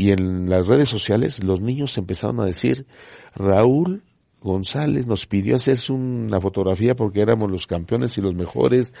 [0.00, 2.86] Y en las redes sociales los niños empezaron a decir,
[3.34, 4.02] Raúl
[4.40, 8.94] González nos pidió hacerse una fotografía porque éramos los campeones y los mejores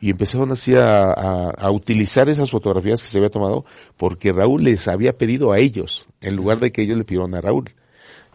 [0.00, 1.10] y empezaron así a,
[1.50, 3.66] a, utilizar esas fotografías que se había tomado
[3.98, 7.42] porque Raúl les había pedido a ellos en lugar de que ellos le pidieron a
[7.42, 7.68] Raúl.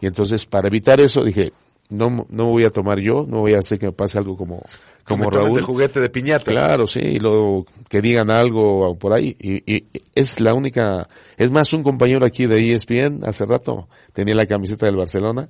[0.00, 1.52] Y entonces para evitar eso dije,
[1.92, 4.62] no, no voy a tomar yo, no voy a hacer que me pase algo como,
[5.04, 5.56] como Raúl.
[5.56, 6.50] de juguete de piñata.
[6.50, 9.36] Claro, sí, y lo, que digan algo por ahí.
[9.40, 14.34] Y, y, es la única, es más, un compañero aquí de ESPN hace rato tenía
[14.34, 15.48] la camiseta del Barcelona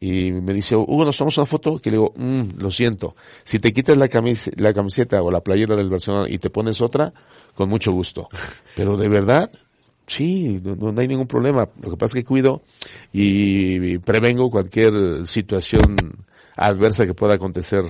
[0.00, 3.14] y me dice, Hugo, nos tomamos una foto, que le digo, mm, lo siento,
[3.44, 4.08] si te quitas la,
[4.56, 7.12] la camiseta o la playera del Barcelona y te pones otra,
[7.54, 8.28] con mucho gusto.
[8.76, 9.50] Pero de verdad,
[10.06, 11.68] sí, no, hay ningún problema.
[11.80, 12.62] Lo que pasa es que cuido
[13.12, 15.96] y, prevengo cualquier situación
[16.56, 17.84] adversa que pueda acontecer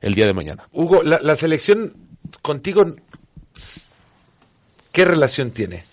[0.00, 0.68] el día de mañana.
[0.72, 1.94] Hugo, la, la selección
[2.42, 2.84] contigo,
[4.92, 5.84] ¿qué relación tiene?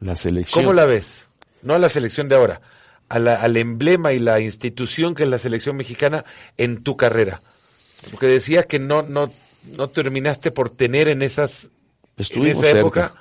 [0.00, 0.64] La selección.
[0.64, 1.26] ¿Cómo la ves?
[1.62, 2.60] No la selección de ahora
[3.10, 6.24] al emblema y la institución que es la selección mexicana
[6.56, 7.42] en tu carrera?
[8.10, 9.30] Porque decías que no, no,
[9.76, 11.68] no terminaste por tener en esas
[12.16, 13.12] en esa época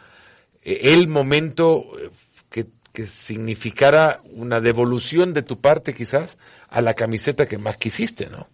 [0.64, 2.10] el momento eh,
[2.50, 6.38] que, que significara una devolución de tu parte quizás
[6.70, 8.48] a la camiseta que más quisiste, ¿no?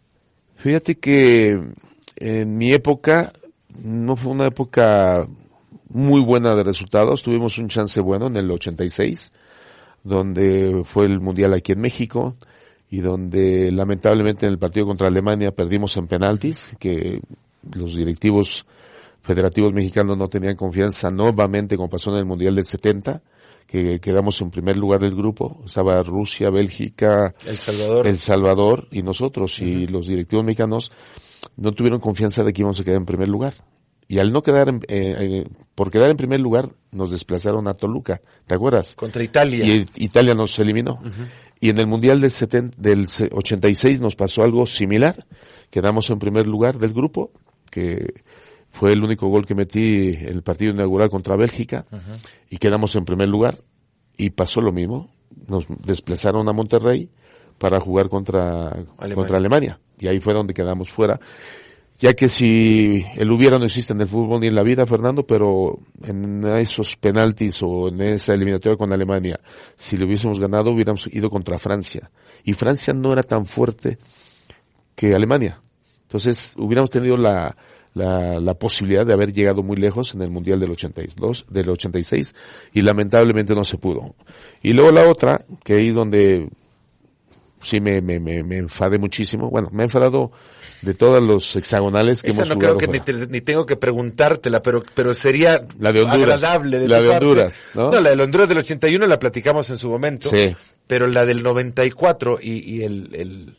[0.55, 1.61] Fíjate que
[2.15, 3.33] en mi época
[3.83, 5.27] no fue una época
[5.89, 9.31] muy buena de resultados, tuvimos un chance bueno en el 86,
[10.03, 12.35] donde fue el Mundial aquí en México
[12.89, 17.21] y donde lamentablemente en el partido contra Alemania perdimos en penaltis, que
[17.73, 18.65] los directivos
[19.25, 23.21] federativos mexicanos no tenían confianza nuevamente como pasó en el Mundial del 70,
[23.65, 29.01] que quedamos en primer lugar del grupo, estaba Rusia, Bélgica, El Salvador, El Salvador y
[29.01, 30.91] nosotros, y los directivos mexicanos
[31.57, 33.53] no tuvieron confianza de que íbamos a quedar en primer lugar
[34.07, 37.73] y al no quedar en, eh, eh, por quedar en primer lugar nos desplazaron a
[37.73, 38.95] Toluca, ¿te acuerdas?
[38.95, 39.65] Contra Italia.
[39.65, 41.01] Y Italia nos eliminó.
[41.59, 45.25] Y en el Mundial del, 70, del 86 nos pasó algo similar.
[45.71, 47.31] Quedamos en primer lugar del grupo,
[47.71, 48.21] que
[48.75, 51.85] fue el único gol que metí en el partido inaugural contra Bélgica,
[52.49, 53.57] y quedamos en primer lugar.
[54.17, 55.09] Y pasó lo mismo.
[55.47, 57.09] Nos desplazaron a Monterrey
[57.57, 59.15] para jugar contra Alemania.
[59.15, 59.79] contra Alemania.
[59.99, 61.19] Y ahí fue donde quedamos fuera
[61.97, 65.25] ya que si el hubiera no existe en el fútbol ni en la vida, Fernando,
[65.25, 69.39] pero en esos penaltis o en esa eliminatoria con Alemania,
[69.75, 72.11] si le hubiésemos ganado, hubiéramos ido contra Francia.
[72.43, 73.97] Y Francia no era tan fuerte
[74.93, 75.61] que Alemania.
[76.01, 77.55] Entonces, hubiéramos tenido la,
[77.95, 82.35] la, la posibilidad de haber llegado muy lejos en el Mundial del 82, del 86,
[82.73, 84.13] y lamentablemente no se pudo.
[84.61, 86.49] Y luego la otra, que ahí donde
[87.61, 90.31] sí me, me, me, me enfadé muchísimo, bueno, me he enfadado
[90.81, 92.77] de todos los hexagonales que hemos no jugado.
[92.77, 96.87] creo que ni, ni, tengo que preguntártela, pero, pero sería la de Honduras, agradable de
[96.89, 97.91] La de Honduras, ¿no?
[97.91, 98.01] ¿no?
[98.01, 100.29] la de Honduras del 81 la platicamos en su momento.
[100.29, 100.53] Sí.
[100.85, 103.55] Pero la del 94 y, y el, el,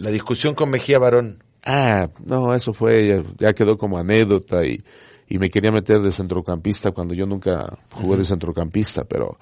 [0.00, 1.42] la discusión con Mejía Barón.
[1.68, 4.80] Ah, no, eso fue, ya, ya quedó como anécdota y,
[5.28, 8.18] y me quería meter de centrocampista cuando yo nunca jugué uh -huh.
[8.18, 9.36] de centrocampista, pero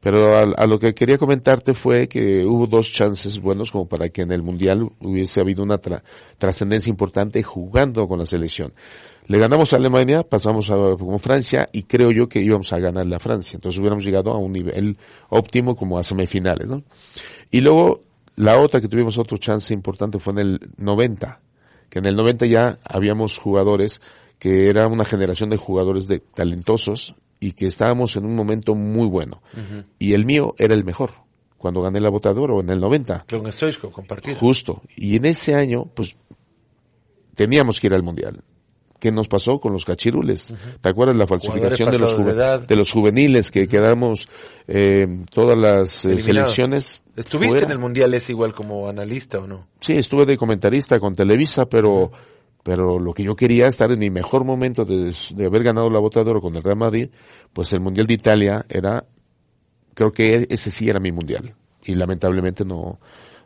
[0.00, 4.08] pero a, a, lo que quería comentarte fue que hubo dos chances buenos como para
[4.08, 6.02] que en el Mundial hubiese habido una tra
[6.38, 8.72] trascendencia importante jugando con la selección.
[9.28, 13.06] Le ganamos a Alemania, pasamos a, con Francia y creo yo que íbamos a ganar
[13.06, 13.56] la Francia.
[13.56, 16.82] Entonces hubiéramos llegado a un nivel óptimo como a semifinales, ¿no?
[17.52, 18.00] Y luego
[18.34, 21.40] la otra que tuvimos otro chance importante fue en el 90,
[21.92, 24.00] que en el 90 ya habíamos jugadores
[24.38, 29.06] que era una generación de jugadores de talentosos y que estábamos en un momento muy
[29.06, 29.42] bueno.
[29.52, 29.84] Uh -huh.
[29.98, 31.10] Y el mío era el mejor
[31.58, 33.26] cuando gané la bota de oro en el 90.
[33.28, 34.38] Con Stoichkov, compartido.
[34.38, 34.80] Justo.
[34.96, 36.16] Y en ese año, pues,
[37.34, 38.42] teníamos que ir al mundial.
[39.02, 40.52] ¿Qué nos pasó con los cachirules?
[40.52, 40.80] Uh -huh.
[40.80, 43.68] ¿Te acuerdas la falsificación de los, de, de, los juveniles que uh -huh.
[43.68, 44.28] quedamos
[44.68, 47.02] eh, todas las eh, selecciones?
[47.16, 47.66] ¿Estuviste fuera?
[47.66, 49.66] en el mundial es igual como analista o no?
[49.80, 52.12] Sí, estuve de comentarista con Televisa, pero
[52.62, 55.98] pero lo que yo quería estar en mi mejor momento de, de, haber ganado la
[55.98, 57.08] bota de oro con el Real Madrid,
[57.52, 59.04] pues el Mundial de Italia era,
[59.94, 61.52] creo que ese sí era mi Mundial.
[61.84, 63.00] Y lamentablemente no,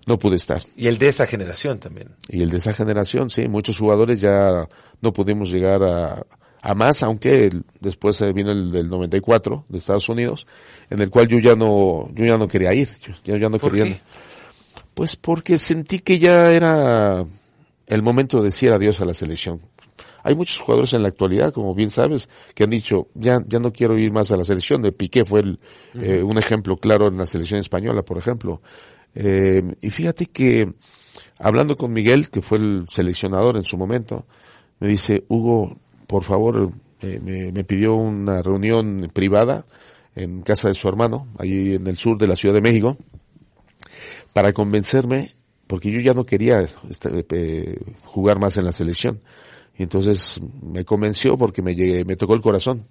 [0.06, 0.62] no pude estar.
[0.76, 2.08] Y el de esa generación también.
[2.28, 3.48] Y el de esa generación, sí.
[3.48, 4.68] Muchos jugadores ya
[5.02, 6.24] no pudimos llegar a,
[6.62, 10.46] a más, aunque el, después vino el del 94 de Estados Unidos,
[10.90, 12.88] en el cual yo ya no, yo ya no quería ir.
[13.24, 13.94] Yo, ya no ¿Por quería.
[13.94, 14.00] Qué?
[14.94, 17.24] Pues porque sentí que ya era
[17.86, 19.60] el momento de decir adiós a la selección.
[20.22, 23.72] Hay muchos jugadores en la actualidad, como bien sabes, que han dicho, ya, ya no
[23.72, 24.82] quiero ir más a la selección.
[24.82, 26.02] De Piqué fue el, uh -huh.
[26.02, 28.60] eh, un ejemplo claro en la selección española, por ejemplo.
[29.16, 30.70] Eh, y fíjate que,
[31.38, 34.26] hablando con Miguel, que fue el seleccionador en su momento,
[34.78, 39.64] me dice, Hugo, por favor, eh, me, pidió una reunión privada
[40.14, 42.96] en casa de su hermano, ahí en el sur de la Ciudad de México,
[44.32, 45.34] para convencerme
[45.66, 49.20] porque yo ya no quería este, eh, jugar más en la selección.
[49.78, 52.86] Y entonces me convenció porque me, llegué, me tocó el corazón.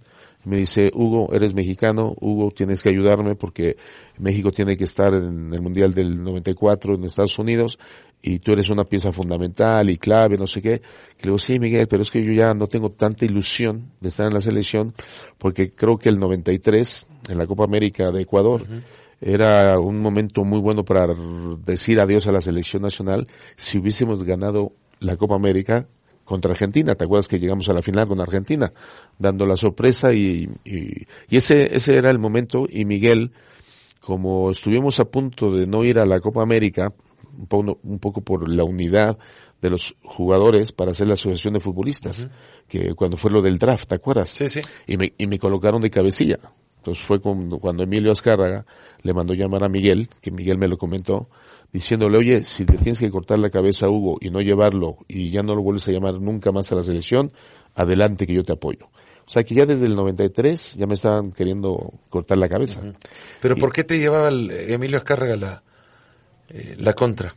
[0.46, 3.78] Me dice, Hugo, eres mexicano, Hugo, tienes que ayudarme porque
[4.18, 7.80] México tiene que estar en el Mundial del 94 en Estados Unidos
[8.22, 10.80] y tú eres una pieza fundamental y clave, no sé qué.
[11.18, 14.10] Que le digo, sí, Miguel, pero es que yo ya no tengo tanta ilusión de
[14.10, 14.94] estar en la selección
[15.38, 18.64] porque creo que el 93, en la Copa América de Ecuador,
[19.22, 21.08] era un momento muy bueno para
[21.66, 23.28] decir adiós a la selección nacional.
[23.56, 25.88] Si hubiésemos ganado la Copa América
[26.26, 26.96] contra Argentina.
[26.96, 28.74] ¿Te acuerdas que llegamos a la final con Argentina?
[29.18, 33.32] Dando la sorpresa y, y, ese, ese era el momento y Miguel,
[34.02, 36.92] como estuvimos a punto de no ir a la Copa América,
[37.38, 39.18] un poco, un poco por la unidad
[39.62, 42.28] de los jugadores para hacer la asociación de futbolistas,
[42.68, 44.30] que cuando fue lo del draft, ¿te acuerdas?
[44.30, 44.62] Sí, sí.
[44.88, 46.40] Y me, y me colocaron de cabecilla.
[46.86, 48.64] Entonces fue cuando, cuando Emilio Azcárraga
[49.02, 51.28] le mandó llamar a Miguel, que Miguel me lo comentó,
[51.74, 55.32] diciéndole, oye, si te tienes que cortar la cabeza a Hugo y no llevarlo y
[55.32, 57.32] ya no lo vuelves a llamar nunca más a la selección,
[57.74, 58.86] adelante que yo te apoyo.
[59.26, 62.82] O sea que ya desde el 93 ya me estaban queriendo cortar la cabeza.
[63.42, 65.64] Pero ¿por qué te llevaba el Emilio Azcárraga la,
[66.50, 67.34] eh, la contra?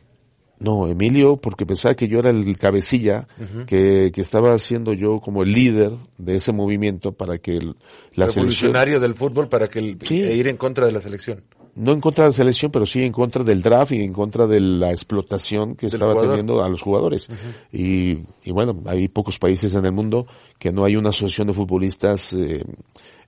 [0.59, 3.27] No, Emilio, porque pensaba que yo era el cabecilla,
[3.65, 7.75] que, que estaba haciendo yo como el líder de ese movimiento para que el,
[8.15, 8.73] la selección...
[8.73, 10.21] del fútbol para que el, Sí.
[10.21, 11.41] e ir en contra de la selección.
[11.75, 14.47] no en contra de la selección, pero sí en contra del draft y en contra
[14.47, 16.31] de la explotación que estaba jugador.
[16.31, 17.29] teniendo a los jugadores.
[17.71, 21.53] y, y bueno, hay pocos países en el mundo que no hay una asociación de
[21.53, 22.65] futbolistas, eh,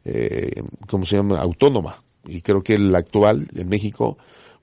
[0.04, 1.40] eh, ¿cómo se llama?
[1.40, 2.04] Autónoma.
[2.28, 4.18] Y creo que la actual en México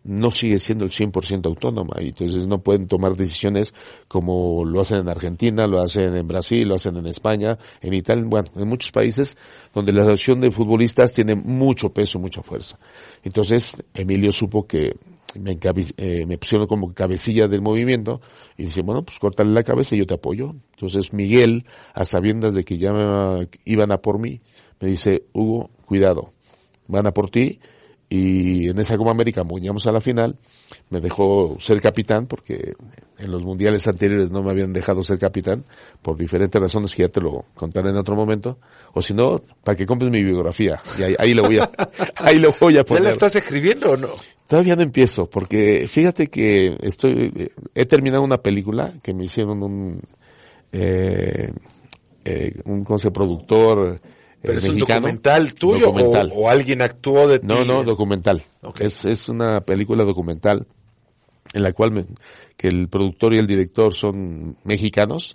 [0.08, 3.74] no sigue siendo el 100% autónoma y entonces no pueden tomar decisiones
[4.08, 8.24] como lo hacen en Argentina, lo hacen en Brasil, lo hacen en España, en Italia,
[8.26, 9.36] bueno, en muchos países
[9.74, 12.78] donde la asociación de futbolistas tiene mucho peso, mucha fuerza.
[13.22, 14.96] Entonces, Emilio supo que
[15.38, 15.58] me,
[15.98, 18.22] eh, pusieron como cabecilla del movimiento
[18.56, 20.54] y dice, bueno, pues córtale la cabeza y yo te apoyo.
[20.70, 22.92] Entonces Miguel, a sabiendas de que ya
[23.66, 24.40] iban a por mí,
[24.80, 26.32] me dice, Hugo, cuidado,
[26.86, 27.60] van a por ti
[28.10, 30.36] y en esa Copa América llegamos a la final,
[30.88, 32.74] me dejó ser capitán porque
[33.18, 35.64] en los mundiales anteriores no me habían dejado ser capitán
[36.00, 38.58] por diferentes razones que ya te lo contaré en otro momento.
[38.94, 40.80] O si no, para que compres mi biografía.
[40.98, 41.70] Y ahí, ahí lo voy a,
[42.16, 43.12] ahí lo voy a ¿Ya la poner.
[43.12, 44.08] estás escribiendo o no?
[44.48, 50.00] Todavía no empiezo, porque fíjate que estoy, he terminado una película que me hicieron un,
[50.72, 51.52] eh,
[52.24, 53.14] eh, un ¿cómo se llama?
[53.14, 54.00] productor
[54.42, 56.30] ¿Pero es un documental tuyo Documental.
[56.34, 57.46] O, o alguien actuó de ti?
[57.46, 58.42] No, no, documental.
[58.78, 60.66] Es, es una película documental
[61.54, 62.04] en la cual me-
[62.56, 65.34] que el productor y el director son mexicanos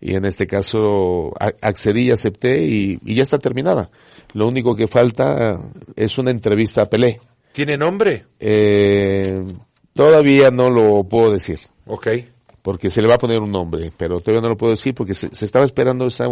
[0.00, 3.90] y en este caso a- accedí y acepté y, y ya está terminada.
[4.34, 5.60] Lo único que falta
[5.96, 7.20] es una entrevista a Pelé.
[7.52, 8.26] ¿Tiene nombre?
[8.40, 9.42] Eh,
[9.92, 12.08] todavía no lo puedo decir Ok.
[12.62, 15.14] porque se le va a poner un nombre, pero todavía no lo puedo decir porque
[15.14, 16.26] se, se estaba esperando esa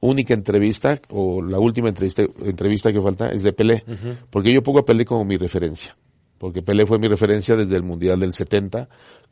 [0.00, 3.84] única entrevista o la última entrevista, entrevista que falta es de Pelé,
[4.30, 5.96] porque yo pongo a Pelé como mi referencia,
[6.38, 8.88] porque Pelé fue mi referencia desde el Mundial del 70,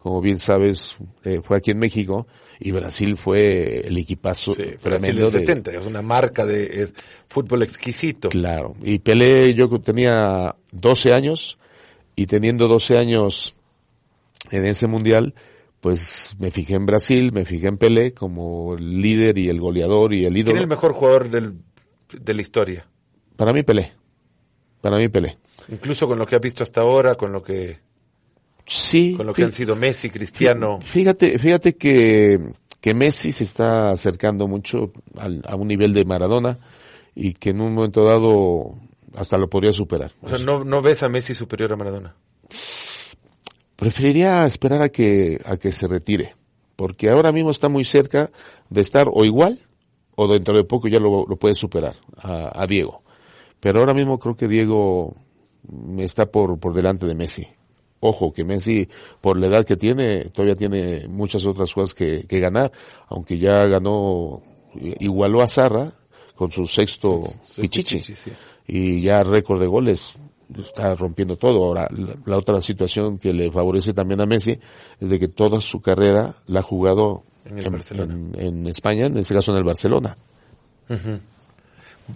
[0.06, 2.28] como bien sabes, eh, fue aquí en México.
[2.60, 6.88] Y Brasil fue el equipazo Sí, Brasil del de, 70, es una marca de eh,
[7.26, 8.28] fútbol exquisito.
[8.28, 8.74] Claro.
[8.84, 11.58] Y Pelé, yo tenía 12 años.
[12.14, 13.56] Y teniendo 12 años
[14.52, 15.34] en ese mundial,
[15.80, 20.12] pues me fijé en Brasil, me fijé en Pelé como el líder y el goleador
[20.14, 20.56] y el ¿Quién ídolo.
[20.58, 21.54] es el mejor jugador del,
[22.20, 22.86] de la historia?
[23.36, 23.92] Para mí Pelé.
[24.80, 25.38] Para mí Pelé.
[25.68, 27.78] Incluso con lo que has visto hasta ahora, con lo que,
[28.64, 29.14] Sí.
[29.16, 30.80] con lo que han sido Messi, Cristiano.
[30.80, 32.38] Fíjate, fíjate que,
[32.80, 36.56] que Messi se está acercando mucho al- a un nivel de Maradona
[37.14, 38.78] y que en un momento dado
[39.14, 40.12] hasta lo podría superar.
[40.22, 42.14] O sea, no, no ves a Messi superior a Maradona.
[43.76, 46.34] Preferiría esperar a que, a que se retire,
[46.76, 48.30] porque ahora mismo está muy cerca
[48.70, 49.58] de estar o igual
[50.16, 53.02] o dentro de poco ya lo, lo puede superar a, a Diego.
[53.60, 55.14] Pero ahora mismo creo que Diego
[55.98, 57.46] está por, por delante de Messi.
[58.00, 58.88] Ojo, que Messi,
[59.20, 62.70] por la edad que tiene, todavía tiene muchas otras cosas que, que ganar,
[63.08, 64.42] aunque ya ganó,
[64.74, 65.92] igualó a Zarra
[66.34, 67.20] con su sexto
[67.56, 68.30] pichichi Pichichi, sí.
[68.66, 70.18] y ya récord de goles
[70.58, 71.64] está rompiendo todo.
[71.64, 74.58] Ahora, la, la otra situación que le favorece también a Messi
[75.00, 78.14] es de que toda su carrera la ha jugado En el Barcelona.
[78.14, 80.16] en- en España, en este caso en el Barcelona.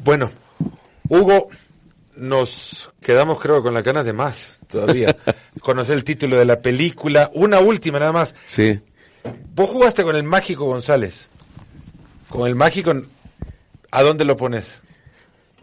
[0.05, 0.31] Bueno,
[1.09, 1.49] Hugo,
[2.17, 5.17] nos quedamos creo con las ganas de más todavía.
[5.61, 7.31] Conocer el título de la película.
[7.35, 8.35] Una última nada más.
[8.47, 8.81] Sí.
[9.55, 11.29] Vos jugaste con el Mágico González.
[12.29, 12.93] Con el Mágico,
[13.91, 14.81] ¿a dónde lo pones?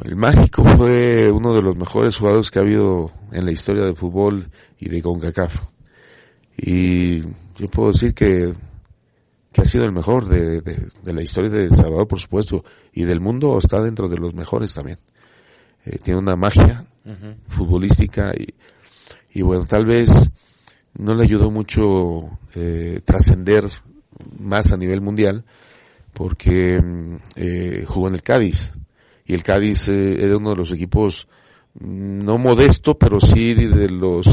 [0.03, 3.95] El Mágico fue uno de los mejores jugadores que ha habido en la historia del
[3.95, 5.63] fútbol y de CONCACAF.
[6.55, 8.53] Y yo puedo decir que,
[9.51, 13.05] que ha sido el mejor de, de, la historia de El Salvador, por supuesto, y
[13.05, 14.99] del mundo está dentro de los mejores también.
[15.85, 16.85] Eh, tiene una magia
[17.47, 18.53] futbolística y,
[19.33, 20.29] y bueno, tal vez
[20.97, 23.69] no le ayudó mucho eh, trascender
[24.39, 25.45] más a nivel mundial
[26.13, 28.73] porque mm, eh, jugó en el Cádiz
[29.27, 31.27] y el Cádiz eh, era uno de los equipos
[31.79, 34.27] mm, no modesto pero sí de los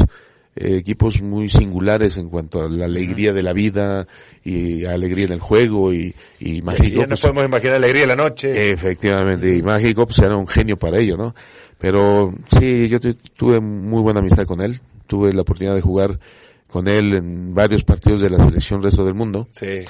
[0.57, 4.07] eh, equipos muy singulares en cuanto a la alegría de la vida
[4.41, 7.01] y alegría en el juego y, y mágico.
[7.01, 8.71] Ya no podemos imaginar alegría de la noche.
[8.71, 11.35] Efectivamente, y mágico pues era un genio para ello, ¿no?
[11.77, 12.99] Pero sí, yo
[13.35, 16.17] tuve muy buena amistad con él, tuve la oportunidad de jugar
[16.67, 19.49] con él en varios partidos de la selección resto del mundo.
[19.51, 19.83] Sí.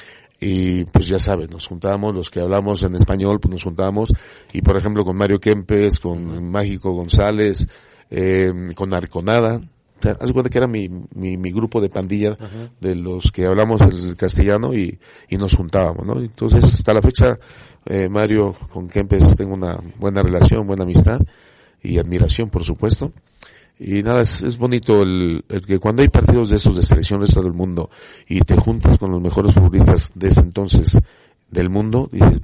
[0.48, 4.14] Y pues ya sabes, nos juntábamos, los que hablamos en español, pues nos juntábamos,
[4.54, 7.68] y por ejemplo con Mario Kempes, con Mágico González,
[8.12, 9.60] eh, con Arconada,
[10.04, 12.38] haz cuenta que era mi, mi, mi grupo de pandilla
[12.80, 16.20] de los que hablamos el castellano y, y nos juntábamos, ¿no?
[16.20, 17.40] Entonces, hasta la fecha,
[17.84, 21.22] eh, Mario con Kempes tengo una buena relación, buena amistad
[21.82, 23.12] y admiración, por supuesto.
[23.80, 27.22] Y nada, es, es bonito el, el, que cuando hay partidos de esos de selección
[27.22, 27.90] de todo el mundo
[28.28, 30.98] y te juntas con los mejores futbolistas de ese entonces
[31.50, 32.42] del mundo, dices,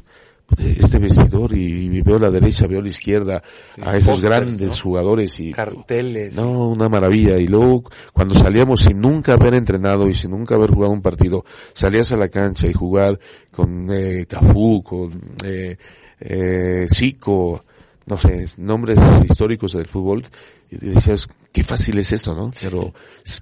[0.58, 3.42] este vestidor y, veo la derecha, veo la izquierda,
[3.82, 6.36] a esos grandes jugadores y carteles.
[6.36, 7.38] No, una maravilla.
[7.38, 11.46] Y luego cuando salíamos sin nunca haber entrenado y sin nunca haber jugado un partido,
[11.74, 13.20] salías a la cancha y jugar
[13.52, 15.12] con eh, Cafú, con
[15.46, 15.78] eh,
[16.20, 17.64] eh, Zico,
[18.06, 20.24] no sé, nombres históricos del fútbol,
[20.72, 22.52] y decías, qué fácil es esto, ¿no?
[22.60, 22.94] Pero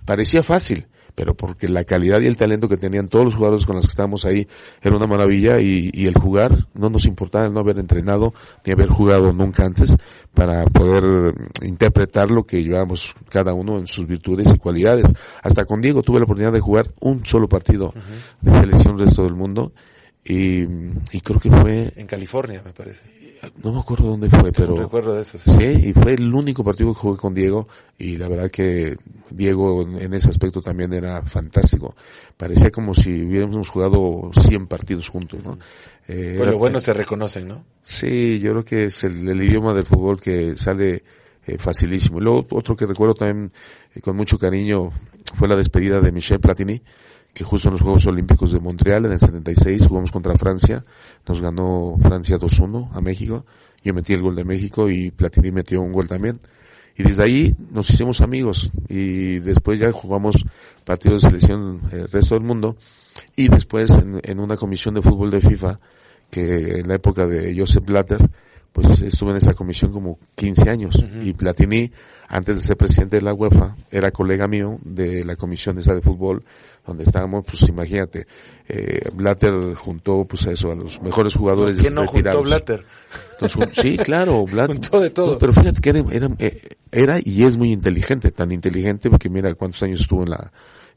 [0.05, 0.88] parecía fácil
[1.19, 3.89] pero porque la calidad y el talento que tenían todos los jugadores con los que
[3.89, 4.47] estábamos ahí
[4.82, 8.34] era una maravilla y, y el jugar no nos importaba el no haber entrenado
[8.65, 9.97] ni haber jugado nunca antes
[10.34, 15.11] para poder interpretar lo que llevábamos cada uno en sus virtudes y cualidades.
[15.43, 17.93] Hasta con Diego tuve la oportunidad de jugar un solo partido
[18.39, 19.73] de selección resto del mundo
[20.23, 20.61] y,
[21.11, 21.91] y creo que fue...
[21.97, 23.18] En California, me parece
[23.64, 24.76] no me acuerdo dónde fue, pero...
[24.76, 25.38] recuerdo de eso.
[25.38, 25.90] Sí.
[25.90, 27.68] y fue el único partido que jugué con Diego
[27.98, 28.98] y la verdad que
[29.30, 31.96] Diego en ese aspecto también era fantástico.
[32.38, 35.58] Parecía como si hubiéramos jugado 100 partidos juntos, ¿no?
[36.08, 37.64] Eh, bueno, bueno se reconocen, ¿no?
[37.82, 41.04] Sí, yo creo que es el, idioma del fútbol que sale
[41.46, 42.20] eh, facilísimo.
[42.20, 43.52] Y luego otro que recuerdo también
[43.94, 44.90] eh, con mucho cariño
[45.36, 46.82] fue la despedida de Michel Platini
[47.34, 50.84] que justo en los Juegos Olímpicos de Montreal en el 76 jugamos contra Francia,
[51.27, 53.45] nos ganó Francia 2-1 a México,
[53.84, 56.39] yo metí el gol de México y Platini metió un gol también.
[56.97, 58.71] Y desde ahí nos hicimos amigos.
[58.89, 60.45] Y después ya jugamos
[60.84, 62.75] partidos de selección el resto del mundo.
[63.38, 65.80] Y después en, en una comisión de fútbol de FIFA
[66.30, 68.30] que en la época de Joseph Blatter
[68.82, 71.91] pues estuve en esa comisión como 15 años y Platini
[72.27, 76.01] antes de ser presidente de la UEFA era colega mío de la comisión esa de
[76.01, 76.43] fútbol
[76.86, 78.25] donde estábamos, pues imagínate,
[78.67, 82.84] eh, Blatter juntó pues a eso, a los mejores jugadores ¿Quién no juntó Blatter?
[83.73, 84.77] sí, claro, Blatter.
[84.77, 85.38] juntó de todo.
[85.38, 86.61] pero fíjate que era, era, eh,
[86.91, 90.51] era y es muy inteligente, tan inteligente porque mira cuántos años estuvo en la,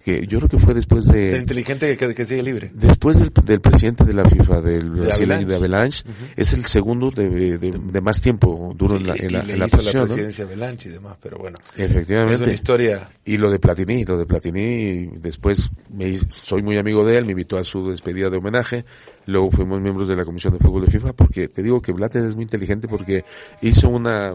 [0.04, 1.38] que yo creo que fue después de...
[1.38, 2.70] inteligente que, que, sigue libre.
[2.74, 6.04] Después del, del, presidente de la FIFA, del brasileño de Avalanche,
[6.36, 9.68] es el segundo de, de, de, más tiempo duro en la, en la, y la
[9.68, 11.56] presidencia de Avalanche y demás, pero bueno.
[11.76, 12.34] Efectivamente.
[12.34, 13.08] Es una historia.
[13.24, 17.32] Y lo de Platini, lo de Platini, después me, soy muy amigo de él, me
[17.32, 18.84] invitó a su despedida de homenaje,
[19.26, 22.24] luego fuimos miembros de la Comisión de Fútbol de FIFA, porque te digo que Blatter
[22.24, 23.24] es muy inteligente porque
[23.60, 24.34] hizo una,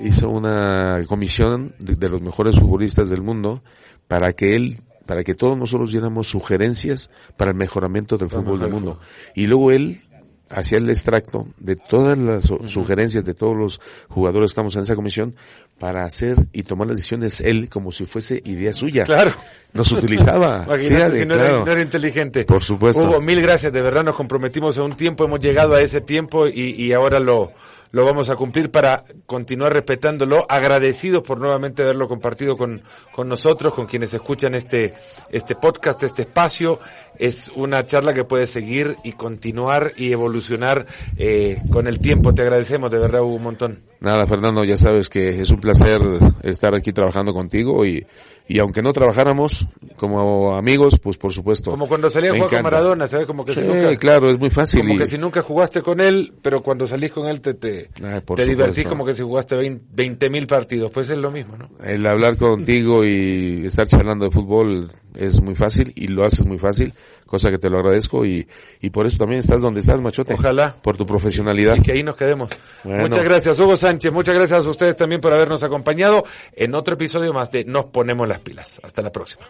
[0.00, 3.62] hizo una comisión de, de los mejores futbolistas del mundo,
[4.08, 8.70] para que él para que todos nosotros diéramos sugerencias para el mejoramiento del fútbol del
[8.70, 9.00] mundo.
[9.34, 10.02] Y luego él
[10.48, 14.94] hacía el extracto de todas las sugerencias de todos los jugadores que estamos en esa
[14.94, 15.34] comisión
[15.78, 19.04] para hacer y tomar las decisiones él como si fuese idea suya.
[19.04, 19.32] Claro.
[19.72, 20.64] Nos utilizaba.
[20.66, 22.44] Imagínate si no, era, no, era, inteligente.
[22.44, 23.02] Por supuesto.
[23.02, 23.72] Hugo, mil gracias.
[23.72, 27.18] De verdad nos comprometimos a un tiempo, hemos llegado a ese tiempo y, y ahora
[27.18, 27.52] lo,
[27.92, 32.82] lo vamos a cumplir para continuar respetándolo, agradecidos por nuevamente haberlo compartido con,
[33.12, 34.94] con nosotros, con quienes escuchan este,
[35.30, 36.80] este podcast, este espacio.
[37.18, 40.86] Es una charla que puede seguir y continuar y evolucionar
[41.18, 42.34] eh, con el tiempo.
[42.34, 43.82] Te agradecemos de verdad un montón.
[44.00, 46.00] Nada, Fernando, ya sabes que es un placer
[46.42, 48.04] estar aquí trabajando contigo y,
[48.52, 51.70] y aunque no trabajáramos como amigos, pues por supuesto.
[51.70, 53.26] Como cuando salía a jugar con Maradona, ¿sabes?
[53.26, 54.82] Como que sí, nunca, claro, es muy fácil.
[54.82, 58.46] Como que si nunca jugaste con él, pero cuando salís con él te, te, te
[58.46, 60.90] divertís como que si jugaste 20 mil partidos.
[60.92, 61.70] Pues es lo mismo, ¿no?
[61.82, 66.58] El hablar contigo y estar charlando de fútbol es muy fácil y lo haces muy
[66.58, 66.92] fácil
[67.32, 68.46] cosa que te lo agradezco y,
[68.82, 70.34] y por eso también estás donde estás, machote.
[70.34, 70.76] Ojalá.
[70.82, 71.76] Por tu profesionalidad.
[71.76, 72.50] Y que ahí nos quedemos.
[72.84, 74.12] Muchas gracias, Hugo Sánchez.
[74.12, 78.28] Muchas gracias a ustedes también por habernos acompañado en otro episodio más de Nos Ponemos
[78.28, 78.82] las Pilas.
[78.84, 79.46] Hasta la próxima.